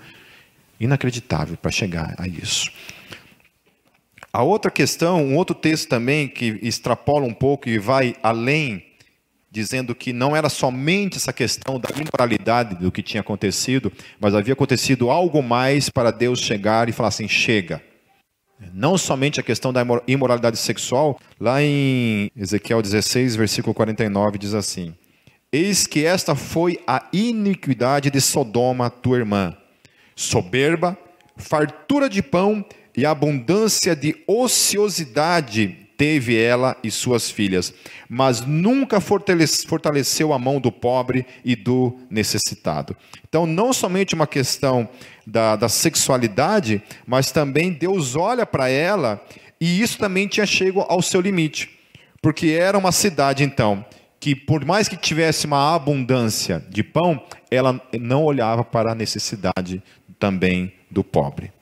[0.79, 2.71] inacreditável para chegar a isso.
[4.35, 8.83] A outra questão, um outro texto também que extrapola um pouco e vai além,
[9.49, 14.51] dizendo que não era somente essa questão da imoralidade do que tinha acontecido, mas havia
[14.51, 17.81] acontecido algo mais para Deus chegar e falar assim: chega.
[18.73, 24.93] Não somente a questão da imoralidade sexual, lá em Ezequiel 16, versículo 49, diz assim:
[25.49, 29.55] Eis que esta foi a iniquidade de Sodoma, tua irmã,
[30.13, 30.97] soberba,
[31.37, 32.65] fartura de pão
[32.97, 37.73] e abundância de ociosidade teve ela e suas filhas,
[38.09, 42.95] mas nunca fortaleceu a mão do pobre e do necessitado.
[43.27, 44.87] Então, não somente uma questão
[45.25, 49.23] da, da sexualidade, mas também Deus olha para ela
[49.59, 51.69] e isso também tinha chego ao seu limite,
[52.21, 53.85] porque era uma cidade, então,
[54.19, 59.81] que por mais que tivesse uma abundância de pão, ela não olhava para a necessidade
[60.19, 61.54] também do pobre.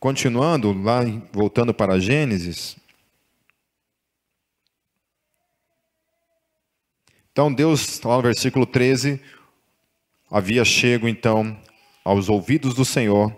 [0.00, 1.00] Continuando, lá
[1.32, 2.76] voltando para Gênesis.
[7.32, 9.20] Então Deus, lá no versículo 13,
[10.30, 11.56] havia chego então
[12.04, 13.34] aos ouvidos do Senhor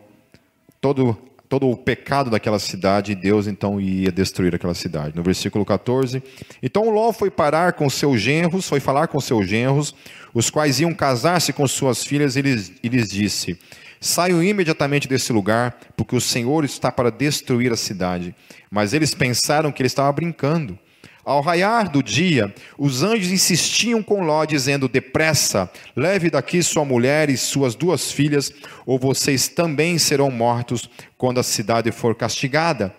[0.83, 1.17] todo,
[1.49, 5.17] todo o pecado daquela cidade, e Deus então ia destruir aquela cidade.
[5.17, 6.23] No versículo 14:
[6.63, 9.95] Então Ló foi parar com seus genros, foi falar com seus genros,
[10.35, 13.59] os quais iam casar-se com suas filhas, e lhes, e lhes disse:
[14.01, 18.35] Saiam imediatamente desse lugar, porque o Senhor está para destruir a cidade.
[18.71, 20.79] Mas eles pensaram que ele estava brincando.
[21.23, 27.29] Ao raiar do dia, os anjos insistiam com Ló, dizendo: Depressa, leve daqui sua mulher
[27.29, 28.51] e suas duas filhas,
[28.87, 30.89] ou vocês também serão mortos
[31.19, 32.95] quando a cidade for castigada.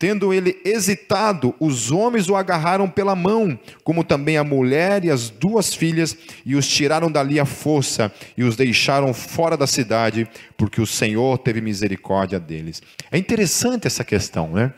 [0.00, 5.28] Tendo ele hesitado, os homens o agarraram pela mão, como também a mulher e as
[5.28, 10.26] duas filhas, e os tiraram dali à força e os deixaram fora da cidade,
[10.56, 12.82] porque o Senhor teve misericórdia deles.
[13.12, 14.72] É interessante essa questão, né?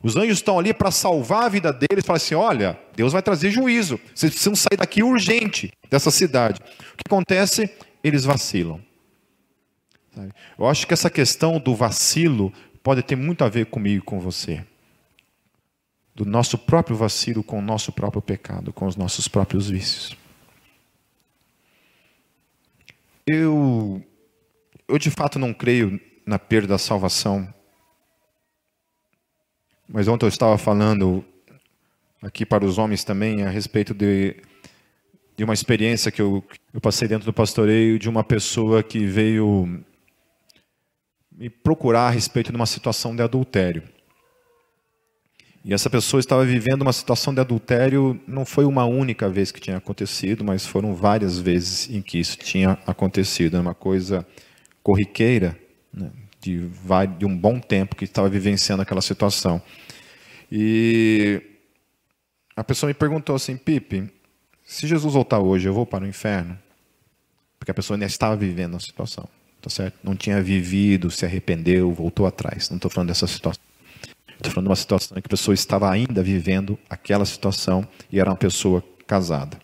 [0.00, 3.50] Os anjos estão ali para salvar a vida deles, falam assim: olha, Deus vai trazer
[3.50, 6.60] juízo, vocês precisam sair daqui urgente dessa cidade.
[6.60, 7.68] O que acontece?
[8.04, 8.80] Eles vacilam.
[10.58, 12.52] Eu acho que essa questão do vacilo
[12.88, 14.64] pode ter muito a ver comigo e com você.
[16.14, 20.16] Do nosso próprio vacilo com o nosso próprio pecado, com os nossos próprios vícios.
[23.26, 24.02] Eu,
[24.88, 27.52] eu de fato não creio na perda da salvação
[29.86, 31.22] mas ontem eu estava falando
[32.22, 34.34] aqui para os homens também a respeito de,
[35.36, 39.84] de uma experiência que eu, eu passei dentro do pastoreio de uma pessoa que veio
[41.38, 43.82] me procurar a respeito de uma situação de adultério.
[45.64, 49.60] E essa pessoa estava vivendo uma situação de adultério, não foi uma única vez que
[49.60, 53.56] tinha acontecido, mas foram várias vezes em que isso tinha acontecido.
[53.56, 54.26] É uma coisa
[54.82, 55.58] corriqueira.
[55.92, 56.10] Né?
[56.40, 56.70] de,
[57.18, 59.60] de um bom tempo que estava vivenciando aquela situação.
[60.50, 61.42] E
[62.56, 64.10] a pessoa me perguntou assim, Pipe,
[64.64, 66.58] se Jesus voltar hoje, eu vou para o inferno?
[67.58, 69.28] Porque a pessoa ainda estava vivendo a situação,
[69.68, 69.98] tá certo?
[70.02, 72.70] Não tinha vivido, se arrependeu, voltou atrás.
[72.70, 73.62] Não estou falando dessa situação.
[74.28, 78.18] Estou falando de uma situação em que a pessoa estava ainda vivendo aquela situação e
[78.18, 79.58] era uma pessoa casada.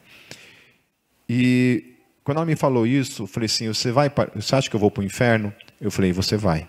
[1.28, 4.80] E quando ela me falou isso, eu falei assim: você vai, você acha que eu
[4.80, 5.52] vou para o inferno?
[5.80, 6.68] Eu falei: você vai.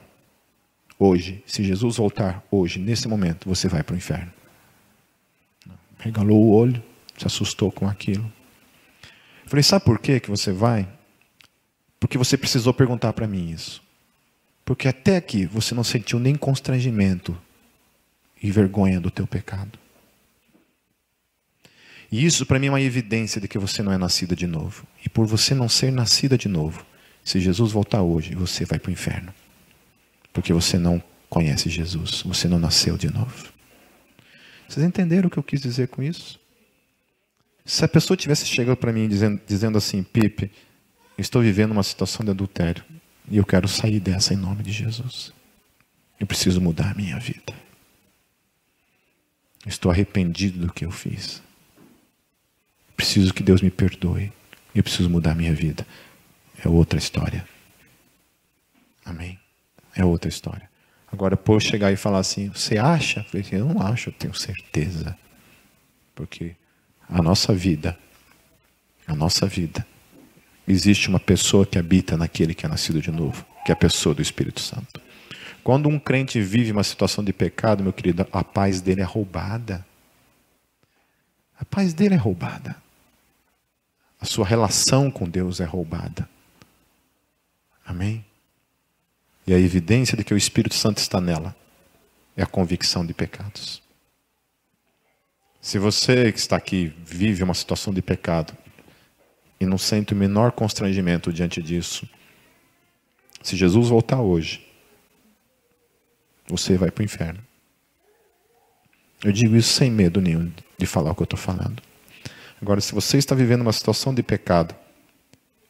[0.97, 4.31] Hoje, se Jesus voltar hoje, nesse momento, você vai para o inferno.
[5.99, 6.81] Regalou o olho,
[7.17, 8.31] se assustou com aquilo.
[9.43, 10.87] Eu falei: sabe por que que você vai?
[12.05, 13.81] Porque você precisou perguntar para mim isso.
[14.63, 17.35] Porque até aqui você não sentiu nem constrangimento
[18.43, 19.79] e vergonha do teu pecado.
[22.11, 24.85] E isso para mim é uma evidência de que você não é nascida de novo.
[25.03, 26.85] E por você não ser nascida de novo,
[27.23, 29.33] se Jesus voltar hoje, você vai para o inferno.
[30.31, 33.51] Porque você não conhece Jesus, você não nasceu de novo.
[34.69, 36.39] Vocês entenderam o que eu quis dizer com isso?
[37.65, 40.51] Se a pessoa tivesse chegado para mim dizendo, dizendo assim, Pipe,
[41.17, 42.83] estou vivendo uma situação de adultério
[43.29, 45.33] e eu quero sair dessa em nome de Jesus.
[46.19, 47.53] Eu preciso mudar a minha vida.
[49.65, 51.41] Estou arrependido do que eu fiz.
[52.95, 54.31] Preciso que Deus me perdoe.
[54.73, 55.85] Eu preciso mudar a minha vida.
[56.63, 57.45] É outra história.
[59.03, 59.39] Amém?
[59.95, 60.69] É outra história.
[61.11, 63.25] Agora, por chegar e falar assim, você acha?
[63.51, 65.17] Eu, não acho, eu tenho certeza.
[66.13, 66.55] Porque
[67.07, 67.97] a nossa vida,
[69.07, 69.85] a nossa vida,
[70.67, 74.15] existe uma pessoa que habita naquele que é nascido de novo, que é a pessoa
[74.15, 75.01] do Espírito Santo.
[75.63, 79.85] Quando um crente vive uma situação de pecado, meu querido, a paz dele é roubada.
[81.59, 82.75] A paz dele é roubada.
[84.19, 86.29] A sua relação com Deus é roubada.
[87.85, 88.25] Amém?
[89.47, 91.55] E a evidência de que o Espírito Santo está nela
[92.35, 93.81] é a convicção de pecados.
[95.61, 98.55] Se você que está aqui vive uma situação de pecado
[99.59, 102.07] e não sente o menor constrangimento diante disso,
[103.41, 104.65] se Jesus voltar hoje,
[106.47, 107.39] você vai para o inferno.
[109.23, 111.81] Eu digo isso sem medo nenhum de falar o que eu estou falando.
[112.61, 114.75] Agora, se você está vivendo uma situação de pecado,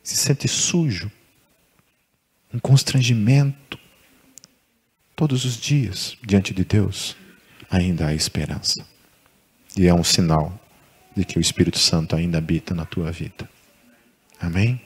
[0.03, 1.11] se sente sujo,
[2.53, 3.79] um constrangimento,
[5.15, 7.15] todos os dias diante de Deus,
[7.69, 8.85] ainda há esperança.
[9.77, 10.57] E é um sinal
[11.15, 13.49] de que o Espírito Santo ainda habita na tua vida.
[14.39, 14.81] Amém?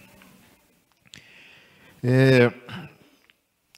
[2.03, 2.51] É,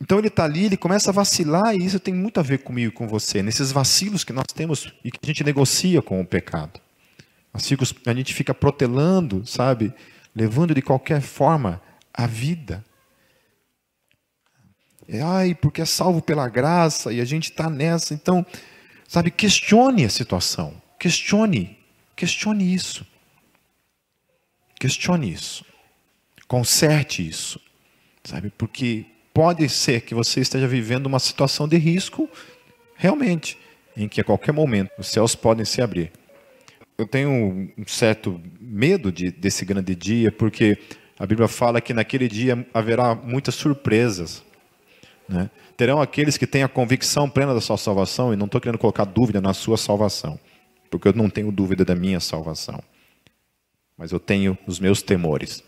[0.01, 2.91] então ele está ali, ele começa a vacilar, e isso tem muito a ver comigo
[2.91, 6.79] com você, nesses vacilos que nós temos e que a gente negocia com o pecado.
[7.53, 9.93] A gente fica protelando, sabe?
[10.35, 11.81] Levando de qualquer forma
[12.13, 12.83] a vida.
[15.07, 18.13] É, ai, porque é salvo pela graça e a gente está nessa.
[18.13, 18.45] Então,
[19.07, 20.81] sabe, questione a situação.
[20.97, 21.77] Questione.
[22.15, 23.05] Questione isso.
[24.81, 25.63] Questione isso.
[26.47, 27.61] Conserte isso.
[28.23, 32.27] Sabe, porque pode ser que você esteja vivendo uma situação de risco,
[32.95, 33.59] realmente,
[33.95, 36.11] em que a qualquer momento os céus podem se abrir.
[36.97, 37.31] Eu tenho
[37.77, 40.79] um certo medo de, desse grande dia, porque
[41.19, 44.43] a Bíblia fala que naquele dia haverá muitas surpresas.
[45.29, 45.47] Né?
[45.77, 49.05] Terão aqueles que têm a convicção plena da sua salvação, e não estou querendo colocar
[49.05, 50.39] dúvida na sua salvação,
[50.89, 52.83] porque eu não tenho dúvida da minha salvação,
[53.97, 55.63] mas eu tenho os meus temores.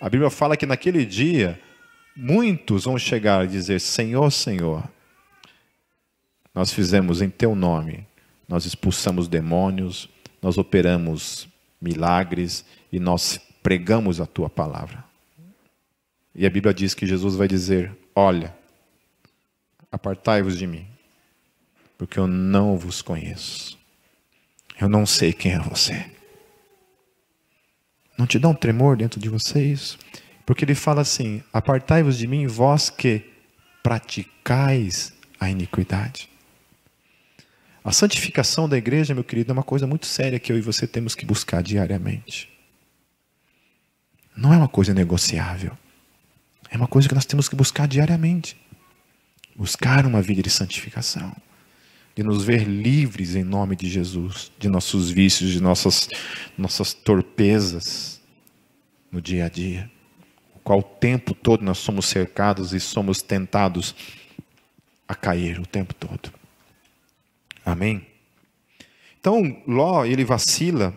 [0.00, 1.60] A Bíblia fala que naquele dia
[2.16, 4.88] muitos vão chegar e dizer: Senhor, Senhor,
[6.54, 8.06] nós fizemos em teu nome,
[8.48, 10.08] nós expulsamos demônios,
[10.42, 11.48] nós operamos
[11.80, 15.04] milagres e nós pregamos a tua palavra.
[16.34, 18.54] E a Bíblia diz que Jesus vai dizer: Olha,
[19.90, 20.86] apartai-vos de mim,
[21.96, 23.78] porque eu não vos conheço.
[24.80, 26.17] Eu não sei quem é você.
[28.18, 29.96] Não te dá um tremor dentro de vocês?
[30.44, 33.24] Porque ele fala assim: Apartai-vos de mim, vós que
[33.82, 36.28] praticais a iniquidade.
[37.84, 40.86] A santificação da igreja, meu querido, é uma coisa muito séria que eu e você
[40.86, 42.50] temos que buscar diariamente.
[44.36, 45.76] Não é uma coisa negociável.
[46.70, 48.60] É uma coisa que nós temos que buscar diariamente.
[49.56, 51.34] Buscar uma vida de santificação.
[52.18, 56.08] De nos ver livres em nome de Jesus, de nossos vícios, de nossas,
[56.56, 58.20] nossas torpezas
[59.12, 59.88] no dia a dia
[60.68, 63.94] qual o tempo todo nós somos cercados e somos tentados
[65.08, 66.30] a cair o tempo todo.
[67.64, 68.06] Amém?
[69.18, 70.94] Então, Ló, ele vacila,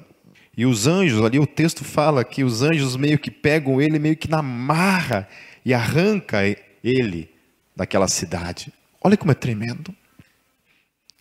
[0.58, 4.18] e os anjos, ali o texto fala que os anjos meio que pegam ele, meio
[4.18, 5.26] que na marra,
[5.64, 6.40] e arranca
[6.84, 7.34] ele
[7.74, 8.74] daquela cidade.
[9.02, 9.96] Olha como é tremendo.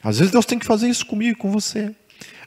[0.02, 1.94] Às vezes Deus tem que fazer isso comigo e com você.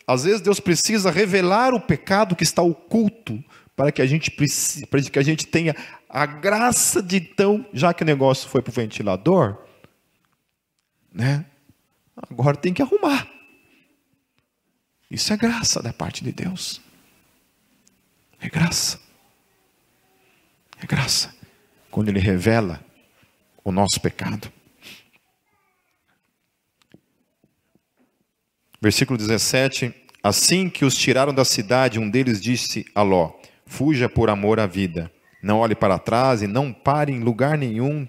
[0.07, 3.43] Às vezes Deus precisa revelar o pecado que está oculto
[3.75, 4.31] para que a gente
[4.89, 5.75] para que a gente tenha
[6.09, 9.57] a graça de então, já que o negócio foi para o ventilador,
[11.11, 11.45] né?
[12.29, 13.27] Agora tem que arrumar.
[15.09, 16.81] Isso é graça da parte de Deus.
[18.39, 18.99] É graça.
[20.81, 21.33] É graça.
[21.89, 22.83] Quando Ele revela
[23.63, 24.51] o nosso pecado.
[28.83, 33.31] Versículo 17: Assim que os tiraram da cidade, um deles disse a Ló:
[33.65, 35.09] Fuja por amor à vida.
[35.41, 38.05] Não olhe para trás e não pare em lugar nenhum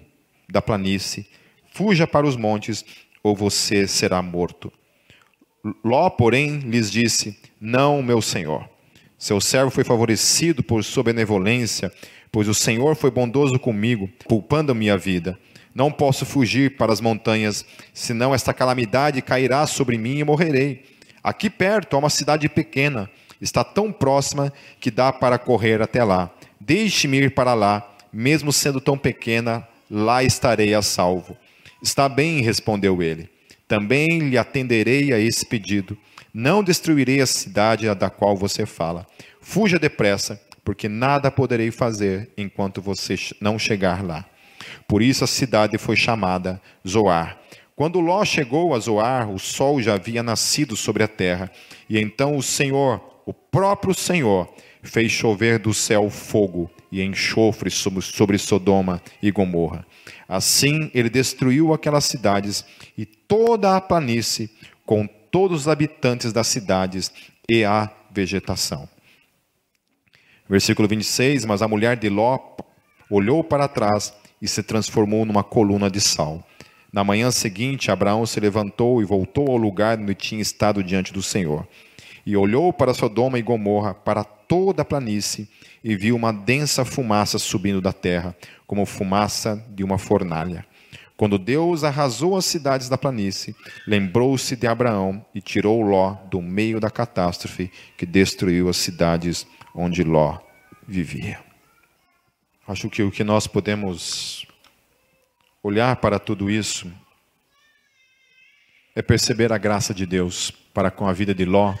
[0.49, 1.27] da planície.
[1.73, 2.83] Fuja para os montes,
[3.23, 4.69] ou você será morto.
[5.81, 8.69] Ló, porém, lhes disse: Não, meu senhor.
[9.17, 11.89] Seu servo foi favorecido por sua benevolência,
[12.29, 15.39] pois o Senhor foi bondoso comigo, poupando-me a vida.
[15.75, 20.85] Não posso fugir para as montanhas, senão esta calamidade cairá sobre mim e morrerei.
[21.21, 23.09] Aqui perto há uma cidade pequena
[23.41, 26.31] está tão próxima que dá para correr até lá.
[26.59, 31.37] Deixe-me ir para lá, mesmo sendo tão pequena, lá estarei a salvo.
[31.81, 33.29] Está bem, respondeu ele.
[33.67, 35.97] Também lhe atenderei a esse pedido.
[36.33, 39.05] Não destruirei a cidade da qual você fala.
[39.39, 44.25] Fuja depressa, porque nada poderei fazer enquanto você não chegar lá.
[44.87, 47.37] Por isso a cidade foi chamada Zoar.
[47.75, 51.51] Quando Ló chegou a Zoar, o sol já havia nascido sobre a terra,
[51.89, 54.47] e então o Senhor o próprio Senhor
[54.83, 59.85] fez chover do céu fogo e enxofre sobre Sodoma e Gomorra.
[60.29, 62.63] Assim ele destruiu aquelas cidades
[62.95, 64.51] e toda a planície,
[64.85, 67.11] com todos os habitantes das cidades
[67.49, 68.87] e a vegetação.
[70.47, 72.37] Versículo 26: Mas a mulher de Ló
[73.09, 76.45] olhou para trás e se transformou numa coluna de sal.
[76.91, 81.21] Na manhã seguinte, Abraão se levantou e voltou ao lugar onde tinha estado diante do
[81.21, 81.67] Senhor.
[82.25, 85.49] E olhou para Sodoma e Gomorra, para toda a planície,
[85.83, 90.65] e viu uma densa fumaça subindo da terra, como fumaça de uma fornalha.
[91.17, 93.55] Quando Deus arrasou as cidades da planície,
[93.87, 100.03] lembrou-se de Abraão e tirou Ló do meio da catástrofe que destruiu as cidades onde
[100.03, 100.39] Ló
[100.85, 101.44] vivia.
[102.67, 104.45] Acho que o que nós podemos
[105.61, 106.91] olhar para tudo isso
[108.95, 111.75] é perceber a graça de Deus para com a vida de Ló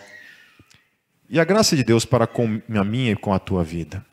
[1.27, 4.05] e a graça de Deus para com a minha e com a tua vida.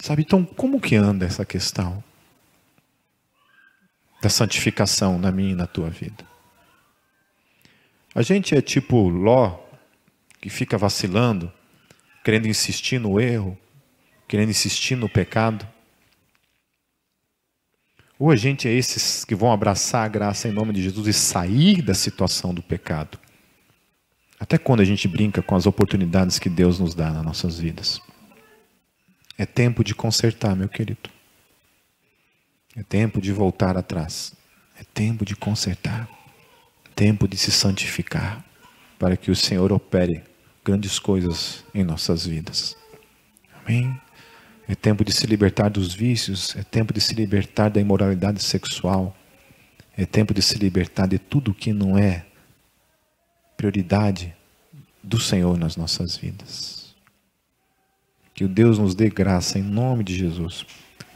[0.00, 2.02] Sabe, então, como que anda essa questão
[4.20, 6.24] da santificação na minha e na tua vida?
[8.14, 9.58] A gente é tipo Ló,
[10.40, 11.52] que fica vacilando,
[12.24, 13.56] querendo insistir no erro,
[14.26, 15.66] querendo insistir no pecado.
[18.18, 21.12] Ou a gente é esses que vão abraçar a graça em nome de Jesus e
[21.12, 23.18] sair da situação do pecado.
[24.40, 28.00] Até quando a gente brinca com as oportunidades que Deus nos dá nas nossas vidas?
[29.36, 31.10] É tempo de consertar, meu querido.
[32.76, 34.32] É tempo de voltar atrás.
[34.78, 36.08] É tempo de consertar.
[36.94, 38.44] Tempo de se santificar.
[38.98, 40.22] Para que o Senhor opere
[40.64, 42.76] grandes coisas em nossas vidas.
[43.64, 44.00] Amém?
[44.68, 46.54] É tempo de se libertar dos vícios.
[46.54, 49.16] É tempo de se libertar da imoralidade sexual.
[49.96, 52.26] É tempo de se libertar de tudo que não é
[53.56, 54.36] prioridade
[55.02, 56.94] do Senhor nas nossas vidas.
[58.34, 60.66] Que o Deus nos dê graça em nome de Jesus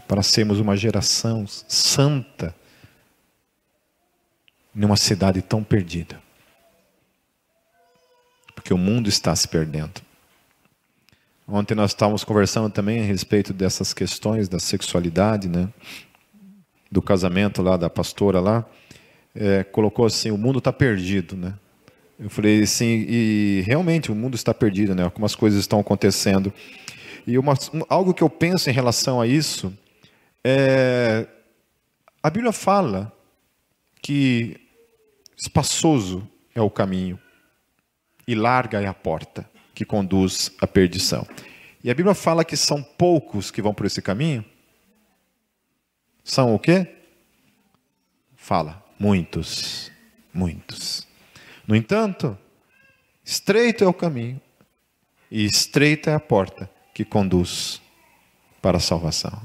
[0.09, 2.55] para sermos uma geração santa
[4.75, 6.21] numa cidade tão perdida.
[8.55, 10.01] Porque o mundo está se perdendo.
[11.55, 15.69] Ontem nós estávamos conversando também a respeito dessas questões da sexualidade, né?
[16.91, 18.65] Do casamento lá da pastora lá,
[19.35, 21.53] é, colocou assim: o mundo está perdido, né?
[22.19, 25.03] Eu falei assim, e realmente o mundo está perdido, né?
[25.03, 26.51] Algumas coisas estão acontecendo.
[27.27, 27.53] E uma,
[27.87, 29.77] algo que eu penso em relação a isso
[30.43, 31.27] é,
[32.23, 33.13] a Bíblia fala
[34.01, 34.57] que
[35.37, 37.19] espaçoso é o caminho
[38.27, 41.27] e larga é a porta que conduz à perdição.
[41.83, 44.45] E a Bíblia fala que são poucos que vão por esse caminho.
[46.23, 46.87] São o quê?
[48.37, 49.91] Fala, muitos,
[50.33, 51.07] muitos.
[51.67, 52.39] No entanto,
[53.25, 54.41] estreito é o caminho
[55.31, 57.81] e estreita é a porta que conduz
[58.61, 59.43] para a salvação.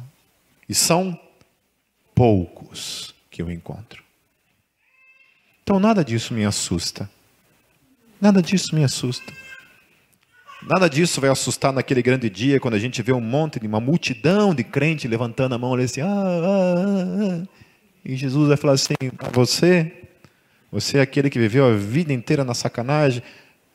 [0.70, 1.20] E são
[2.14, 4.04] poucos que eu encontro.
[5.64, 7.10] Então nada disso me assusta.
[8.22, 9.34] Nada disso me assusta.
[10.68, 13.80] Nada disso vai assustar naquele grande dia quando a gente vê um monte de uma
[13.80, 17.47] multidão de crente levantando a mão e assim, ah, ah, ah, ah.
[18.03, 18.95] e Jesus vai falar assim:
[19.32, 19.93] você,
[20.70, 23.24] você é aquele que viveu a vida inteira na sacanagem.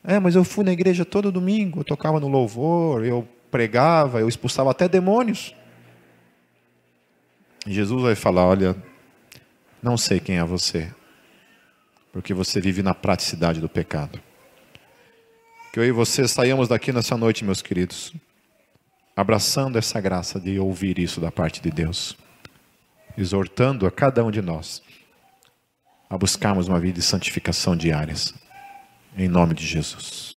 [0.03, 4.29] É, mas eu fui na igreja todo domingo, eu tocava no louvor, eu pregava, eu
[4.29, 5.55] expulsava até demônios.
[7.65, 8.75] Jesus vai falar: Olha,
[9.81, 10.93] não sei quem é você,
[12.11, 14.21] porque você vive na praticidade do pecado.
[15.73, 18.13] Que eu e você saímos daqui nessa noite, meus queridos,
[19.15, 22.15] abraçando essa graça de ouvir isso da parte de Deus,
[23.17, 24.83] exortando a cada um de nós
[26.07, 28.13] a buscarmos uma vida de santificação diária,
[29.17, 30.31] em nome de Jesus.